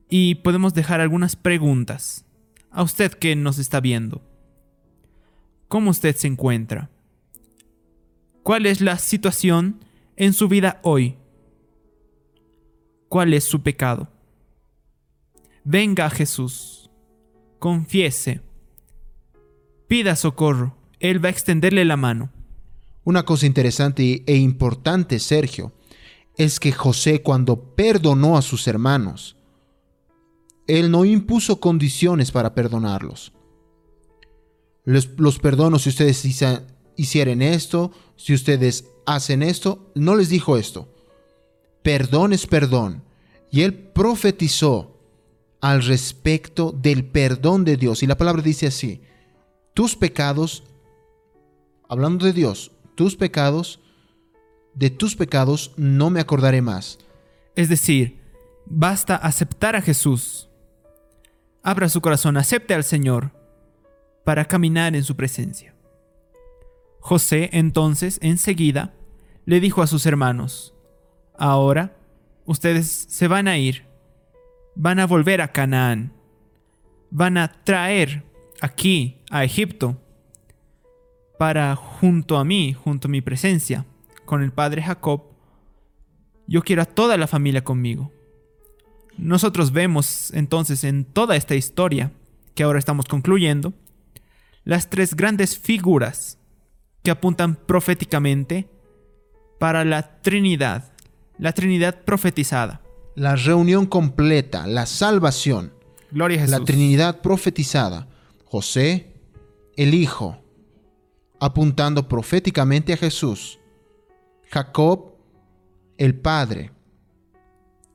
Y 0.09 0.37
podemos 0.37 0.75
dejar 0.75 1.01
algunas 1.01 1.37
preguntas 1.37 2.25
a 2.71 2.83
usted 2.83 3.13
que 3.13 3.37
nos 3.37 3.59
está 3.59 3.81
viendo. 3.81 4.23
¿Cómo 5.75 5.91
usted 5.91 6.15
se 6.15 6.29
encuentra? 6.29 6.89
¿Cuál 8.45 8.67
es 8.67 8.81
la 8.81 8.97
situación 8.97 9.85
en 10.15 10.33
su 10.33 10.47
vida 10.47 10.79
hoy? 10.85 11.17
¿Cuál 13.09 13.35
es 13.35 13.43
su 13.43 13.61
pecado? 13.61 14.07
Venga 15.65 16.07
a 16.07 16.11
Jesús, 16.11 16.93
confiese, 17.59 18.41
pida 19.89 20.15
socorro, 20.15 20.77
Él 21.01 21.25
va 21.25 21.27
a 21.27 21.33
extenderle 21.33 21.85
la 21.85 21.97
mano. 21.97 22.31
Una 23.03 23.25
cosa 23.25 23.45
interesante 23.45 24.23
e 24.29 24.37
importante, 24.37 25.19
Sergio, 25.19 25.73
es 26.37 26.61
que 26.61 26.71
José 26.71 27.21
cuando 27.21 27.75
perdonó 27.75 28.37
a 28.37 28.43
sus 28.43 28.69
hermanos, 28.69 29.37
él 30.69 30.93
no 30.93 31.05
impuso 31.05 31.59
condiciones 31.59 32.31
para 32.31 32.55
perdonarlos. 32.55 33.34
Los 34.85 35.39
perdono 35.39 35.79
si 35.79 35.89
ustedes 35.89 36.25
hicieran 36.97 37.43
esto, 37.43 37.91
si 38.17 38.35
ustedes 38.35 38.87
hacen 39.07 39.43
esto. 39.43 39.91
No 39.95 40.15
les 40.15 40.29
dijo 40.29 40.57
esto. 40.57 40.89
Perdón 41.83 42.33
es 42.33 42.47
perdón. 42.47 43.03
Y 43.51 43.63
él 43.63 43.75
profetizó 43.75 44.99
al 45.61 45.83
respecto 45.83 46.73
del 46.73 47.07
perdón 47.07 47.65
de 47.65 47.77
Dios. 47.77 48.03
Y 48.03 48.07
la 48.07 48.19
palabra 48.19 48.43
dice 48.43 48.67
así, 48.67 49.01
tus 49.73 49.97
pecados, 49.97 50.65
hablando 51.89 52.27
de 52.27 52.33
Dios, 52.33 52.73
tus 52.95 53.17
pecados, 53.17 53.81
de 54.75 54.91
tus 54.91 55.17
pecados 55.17 55.73
no 55.77 56.11
me 56.11 56.21
acordaré 56.21 56.61
más. 56.61 56.99
Es 57.57 57.69
decir, 57.69 58.21
basta 58.67 59.17
aceptar 59.17 59.77
a 59.77 59.83
Jesús. 59.83 60.49
Abra 61.63 61.89
su 61.89 62.01
corazón, 62.01 62.37
acepte 62.37 62.75
al 62.75 62.85
Señor 62.85 63.44
para 64.25 64.47
caminar 64.47 64.97
en 64.97 65.05
su 65.05 65.17
presencia. 65.17 65.75
José 67.01 67.51
entonces 67.53 68.19
enseguida 68.23 68.95
le 69.45 69.61
dijo 69.61 69.83
a 69.83 69.87
sus 69.87 70.07
hermanos, 70.07 70.75
ahora 71.37 71.97
ustedes 72.47 72.89
se 73.09 73.29
van 73.29 73.47
a 73.47 73.59
ir, 73.59 73.85
van 74.75 74.99
a 74.99 75.07
volver 75.07 75.43
a 75.43 75.53
Canaán, 75.53 76.13
van 77.11 77.37
a 77.37 77.53
traer 77.63 78.25
aquí 78.61 79.19
a 79.31 79.45
Egipto 79.45 80.01
para 81.39 81.77
junto 81.77 82.39
a 82.39 82.45
mí, 82.45 82.73
junto 82.73 83.09
a 83.09 83.11
mi 83.11 83.21
presencia, 83.21 83.85
con 84.25 84.43
el 84.43 84.53
padre 84.53 84.83
Jacob, 84.83 85.25
yo 86.47 86.63
quiero 86.63 86.83
a 86.83 86.87
toda 86.87 87.17
la 87.17 87.27
familia 87.27 87.65
conmigo. 87.65 88.13
Nosotros 89.17 89.73
vemos 89.73 90.33
entonces 90.33 90.85
en 90.85 91.05
toda 91.05 91.37
esta 91.37 91.55
historia, 91.55 92.13
que 92.55 92.63
ahora 92.63 92.79
estamos 92.79 93.07
concluyendo, 93.07 93.75
las 94.65 94.91
tres 94.91 95.15
grandes 95.15 95.59
figuras 95.59 96.39
que 97.03 97.11
apuntan 97.11 97.57
proféticamente 97.57 98.69
para 99.59 99.85
la 99.85 100.21
Trinidad, 100.23 100.93
la 101.39 101.53
Trinidad 101.53 102.05
profetizada. 102.05 102.81
La 103.15 103.37
reunión 103.37 103.87
completa, 103.87 104.67
la 104.67 104.87
salvación. 104.87 105.73
Gloria 106.11 106.39
a 106.39 106.41
Jesús. 106.43 106.59
La 106.59 106.65
Trinidad 106.65 107.21
profetizada. 107.21 108.09
José, 108.45 109.15
el 109.77 109.95
Hijo, 109.95 110.43
apuntando 111.41 112.09
proféticamente 112.09 112.93
a 112.93 112.97
Jesús. 112.97 113.59
Jacob, 114.51 115.17
el 115.99 116.15
Padre, 116.15 116.73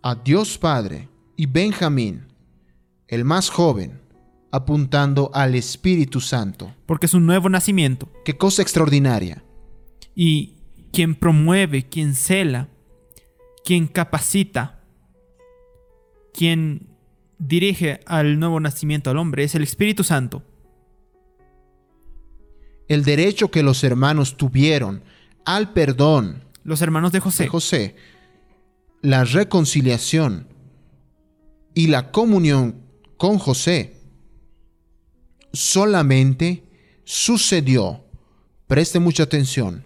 a 0.02 0.16
Dios 0.16 0.58
Padre, 0.58 1.10
y 1.36 1.46
Benjamín, 1.46 2.28
el 3.08 3.24
más 3.26 3.50
joven, 3.50 4.02
apuntando 4.52 5.32
al 5.34 5.56
Espíritu 5.56 6.22
Santo. 6.22 6.74
Porque 6.86 7.06
es 7.06 7.14
un 7.14 7.26
nuevo 7.26 7.50
nacimiento. 7.50 8.10
Qué 8.26 8.38
cosa 8.38 8.62
extraordinaria. 8.62 9.44
Y 10.16 10.56
quien 10.92 11.16
promueve, 11.16 11.88
quien 11.88 12.16
cela, 12.16 12.70
quien 13.64 13.88
capacita, 13.88 14.84
quien 16.34 16.88
dirige 17.38 18.02
al 18.06 18.40
nuevo 18.40 18.60
nacimiento 18.60 19.10
al 19.10 19.18
hombre 19.18 19.44
es 19.44 19.56
el 19.56 19.64
Espíritu 19.64 20.04
Santo 20.04 20.44
el 22.90 23.06
derecho 23.06 23.52
que 23.52 23.64
los 23.64 23.84
hermanos 23.86 24.36
tuvieron 24.36 25.04
al 25.46 25.72
perdón. 25.72 26.44
Los 26.64 26.82
hermanos 26.82 27.14
de 27.14 27.22
José. 27.22 27.48
José, 27.48 27.96
la 29.02 29.24
reconciliación 29.24 30.48
y 31.74 31.88
la 31.88 32.12
comunión 32.12 32.82
con 33.16 33.38
José 33.38 33.99
solamente 35.54 36.64
sucedió, 37.04 38.04
preste 38.68 39.00
mucha 39.00 39.24
atención, 39.24 39.86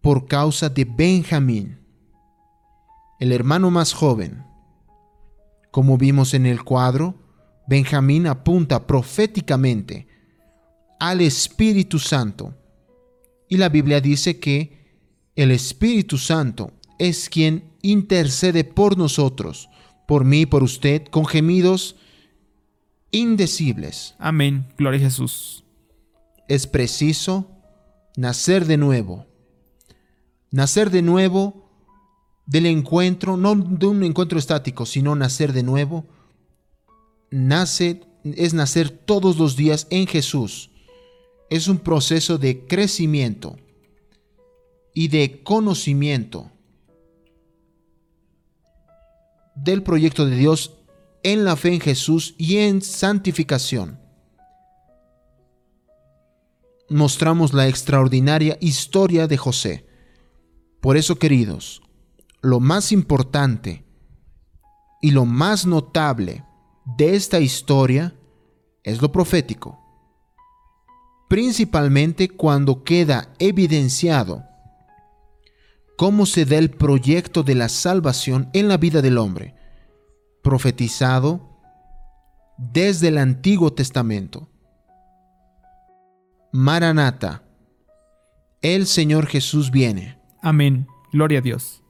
por 0.00 0.26
causa 0.26 0.68
de 0.68 0.84
Benjamín, 0.84 1.78
el 3.20 3.32
hermano 3.32 3.70
más 3.70 3.92
joven. 3.92 4.44
Como 5.70 5.98
vimos 5.98 6.34
en 6.34 6.46
el 6.46 6.62
cuadro, 6.64 7.14
Benjamín 7.66 8.26
apunta 8.26 8.86
proféticamente 8.86 10.08
al 10.98 11.20
Espíritu 11.20 11.98
Santo. 11.98 12.54
Y 13.48 13.56
la 13.56 13.68
Biblia 13.68 14.00
dice 14.00 14.38
que 14.38 14.78
el 15.36 15.50
Espíritu 15.50 16.18
Santo 16.18 16.72
es 16.98 17.28
quien 17.28 17.72
intercede 17.82 18.64
por 18.64 18.98
nosotros, 18.98 19.68
por 20.06 20.24
mí, 20.24 20.46
por 20.46 20.62
usted, 20.62 21.04
con 21.06 21.26
gemidos 21.26 21.96
indecibles. 23.10 24.14
Amén. 24.18 24.66
Gloria 24.76 25.00
a 25.00 25.04
Jesús. 25.04 25.64
Es 26.48 26.66
preciso 26.66 27.50
nacer 28.16 28.64
de 28.64 28.76
nuevo. 28.76 29.26
Nacer 30.50 30.90
de 30.90 31.02
nuevo 31.02 31.68
del 32.46 32.66
encuentro, 32.66 33.36
no 33.36 33.54
de 33.54 33.86
un 33.86 34.02
encuentro 34.02 34.38
estático, 34.38 34.86
sino 34.86 35.14
nacer 35.14 35.52
de 35.52 35.62
nuevo. 35.62 36.06
Nace, 37.30 38.00
es 38.24 38.54
nacer 38.54 38.90
todos 38.90 39.36
los 39.36 39.56
días 39.56 39.86
en 39.90 40.06
Jesús. 40.06 40.70
Es 41.50 41.68
un 41.68 41.78
proceso 41.78 42.38
de 42.38 42.66
crecimiento 42.66 43.56
y 44.94 45.08
de 45.08 45.42
conocimiento 45.42 46.50
del 49.54 49.82
proyecto 49.82 50.26
de 50.26 50.36
Dios 50.36 50.77
en 51.22 51.44
la 51.44 51.56
fe 51.56 51.74
en 51.74 51.80
Jesús 51.80 52.34
y 52.38 52.58
en 52.58 52.82
santificación. 52.82 53.98
Mostramos 56.90 57.52
la 57.52 57.68
extraordinaria 57.68 58.56
historia 58.60 59.26
de 59.26 59.36
José. 59.36 59.86
Por 60.80 60.96
eso, 60.96 61.16
queridos, 61.16 61.82
lo 62.40 62.60
más 62.60 62.92
importante 62.92 63.84
y 65.02 65.10
lo 65.10 65.24
más 65.24 65.66
notable 65.66 66.44
de 66.96 67.14
esta 67.14 67.40
historia 67.40 68.14
es 68.82 69.02
lo 69.02 69.12
profético. 69.12 69.78
Principalmente 71.28 72.30
cuando 72.30 72.84
queda 72.84 73.34
evidenciado 73.38 74.44
cómo 75.98 76.24
se 76.24 76.46
da 76.46 76.56
el 76.56 76.70
proyecto 76.70 77.42
de 77.42 77.54
la 77.54 77.68
salvación 77.68 78.48
en 78.54 78.68
la 78.68 78.78
vida 78.78 79.02
del 79.02 79.18
hombre, 79.18 79.57
profetizado 80.48 81.60
desde 82.56 83.08
el 83.08 83.18
Antiguo 83.18 83.74
Testamento. 83.74 84.48
Maranata, 86.52 87.42
el 88.62 88.86
Señor 88.86 89.26
Jesús 89.26 89.70
viene. 89.70 90.18
Amén. 90.40 90.86
Gloria 91.12 91.40
a 91.40 91.42
Dios. 91.42 91.84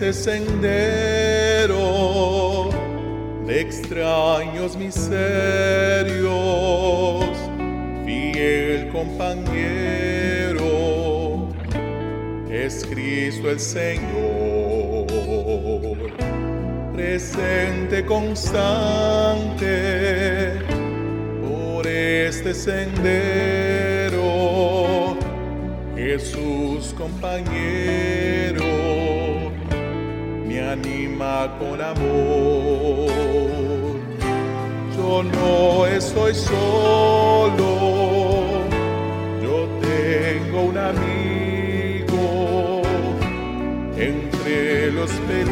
Este 0.00 0.14
sendero 0.14 1.76
de 3.46 3.60
extraños 3.60 4.74
misterios, 4.74 5.20
fiel 8.06 8.88
compañero 8.92 10.62
es 12.50 12.86
Cristo 12.86 13.50
el 13.50 13.60
Señor, 13.60 14.06
presente 16.94 18.06
constante 18.06 19.68
por 21.42 21.86
este 21.86 22.54
sendero. 22.54 24.30
Jesús 25.94 26.94
compañero 26.96 28.59
con 31.20 31.80
amor. 31.82 33.10
Yo 34.96 35.22
no 35.22 35.86
estoy 35.86 36.34
solo, 36.34 37.66
yo 39.42 39.68
tengo 39.82 40.62
un 40.62 40.78
amigo 40.78 42.22
entre 43.98 44.92
los 44.92 45.10
peligros, 45.28 45.50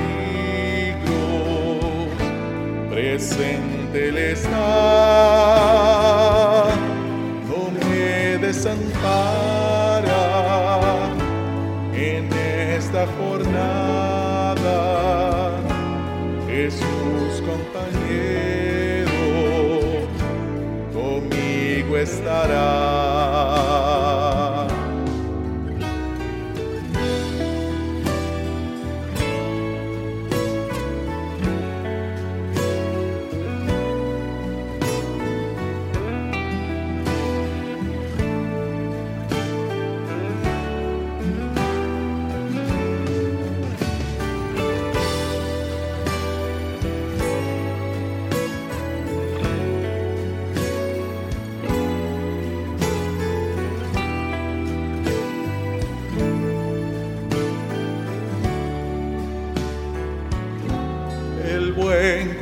presente 2.91 4.09
Él 4.09 4.17
está, 4.17 4.49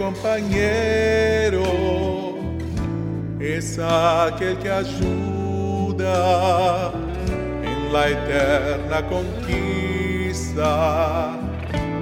compañero 0.07 1.65
es 3.41 3.77
aquel 3.79 4.57
que 4.59 4.71
ayuda 4.71 6.13
en 7.71 7.93
la 7.93 8.09
eterna 8.11 8.99
conquista 9.09 10.71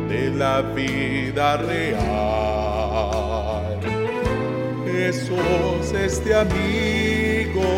de 0.08 0.30
la 0.30 0.60
vida 0.60 1.56
real. 1.56 2.04
Jesús, 4.92 5.92
este 5.94 6.34
amigo 6.34 7.70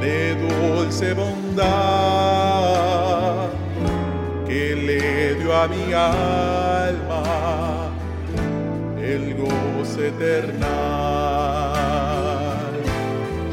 de 0.00 0.34
dulce 0.44 1.14
bondad 1.14 1.66
que 4.48 4.74
le 4.74 5.34
dio 5.36 5.56
a 5.56 5.68
mi 5.68 5.92
alma 5.92 6.85
goce 9.96 10.08
eternal. 10.08 10.66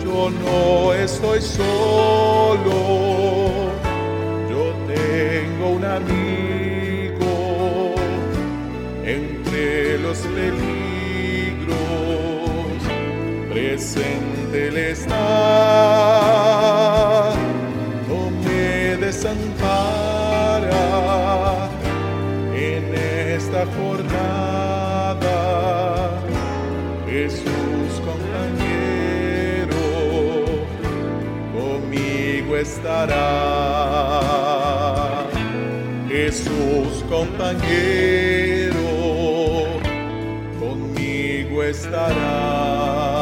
Yo 0.04 0.30
no 0.30 0.94
estoy 0.94 1.42
solo, 1.42 2.72
yo 4.50 4.74
tengo 4.88 5.70
un 5.72 5.86
amigo 5.86 7.32
entre 9.06 9.98
los 10.00 10.18
peligros, 10.20 11.78
presente 13.52 14.68
Él 14.68 14.78
está, 14.78 15.14
estará. 32.94 34.24
Jesús 36.08 37.04
compañero, 37.10 38.82
conmigo 40.60 41.64
estará. 41.64 43.13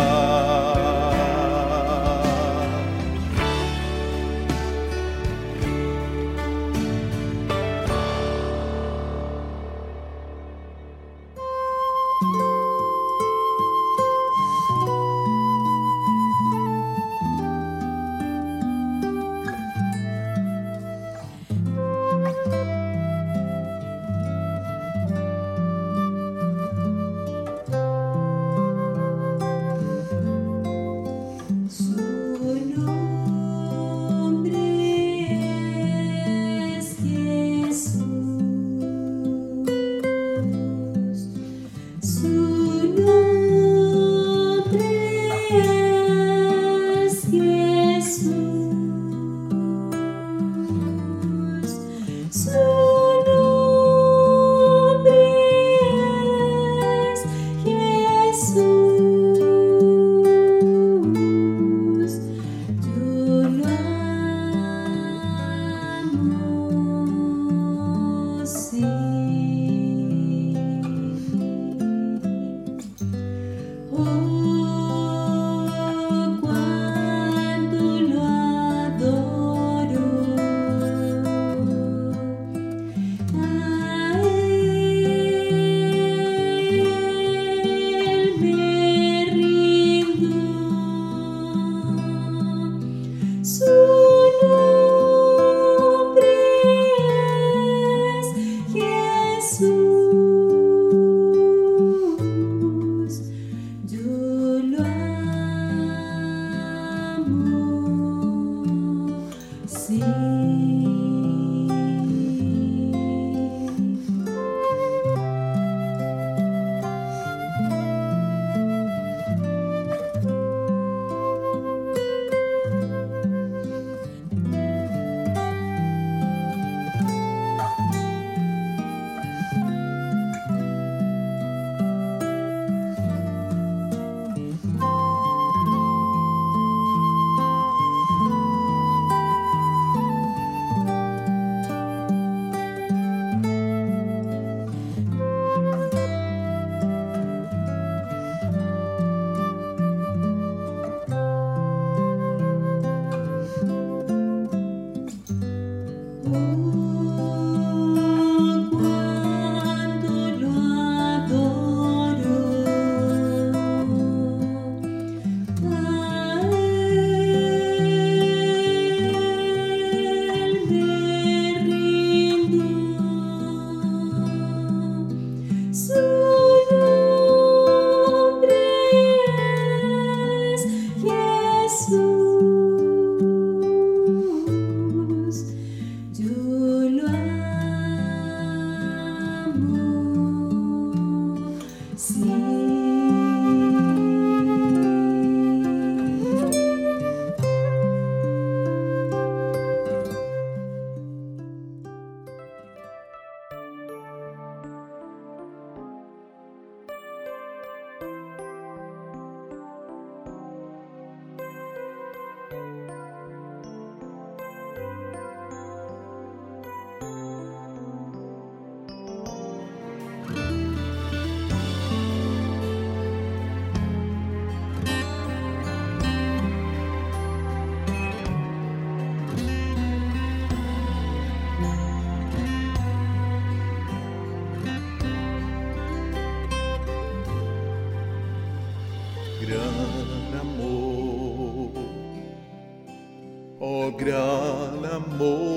Gran 245.22 245.51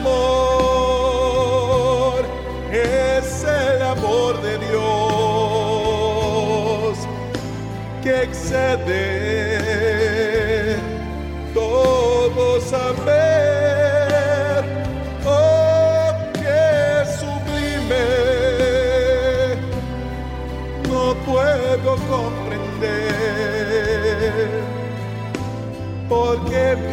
amor 0.00 1.08
es 2.72 3.44
el 3.44 3.82
amor 3.82 4.40
de 4.42 4.58
Dios 4.58 4.88
que 8.02 8.22
excede 8.22 9.48
todo 11.54 12.60
saber. 12.60 13.18
Oh, 15.26 16.12
qué 16.34 17.04
sublime 17.18 18.06
no 20.88 21.02
puedo 21.26 21.90
comprender 22.08 22.38
porque 26.08 26.76
mi 26.76 26.87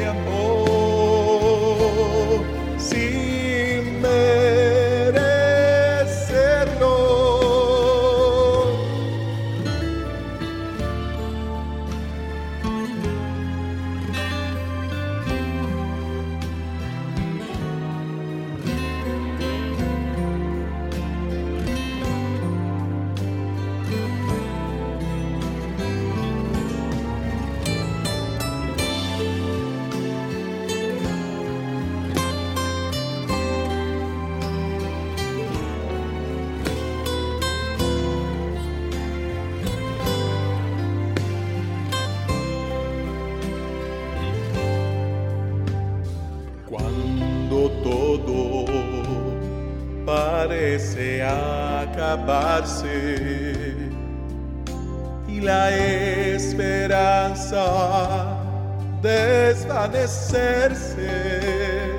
desvanecerse. 60.06 61.96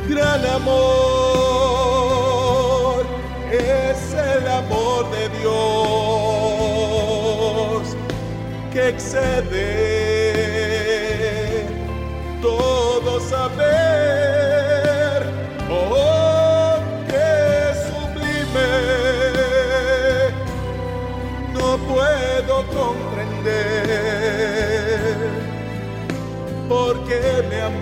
Gran 0.08 0.46
amor 0.46 0.97
todo 12.40 13.20
saber. 13.20 15.22
Oh, 15.70 16.78
qué 17.08 17.74
sublime, 17.88 18.72
no 21.52 21.68
puedo 21.92 22.54
comprender 22.78 23.18
porque 26.68 27.18
me 27.48 27.58
amó 27.62 27.77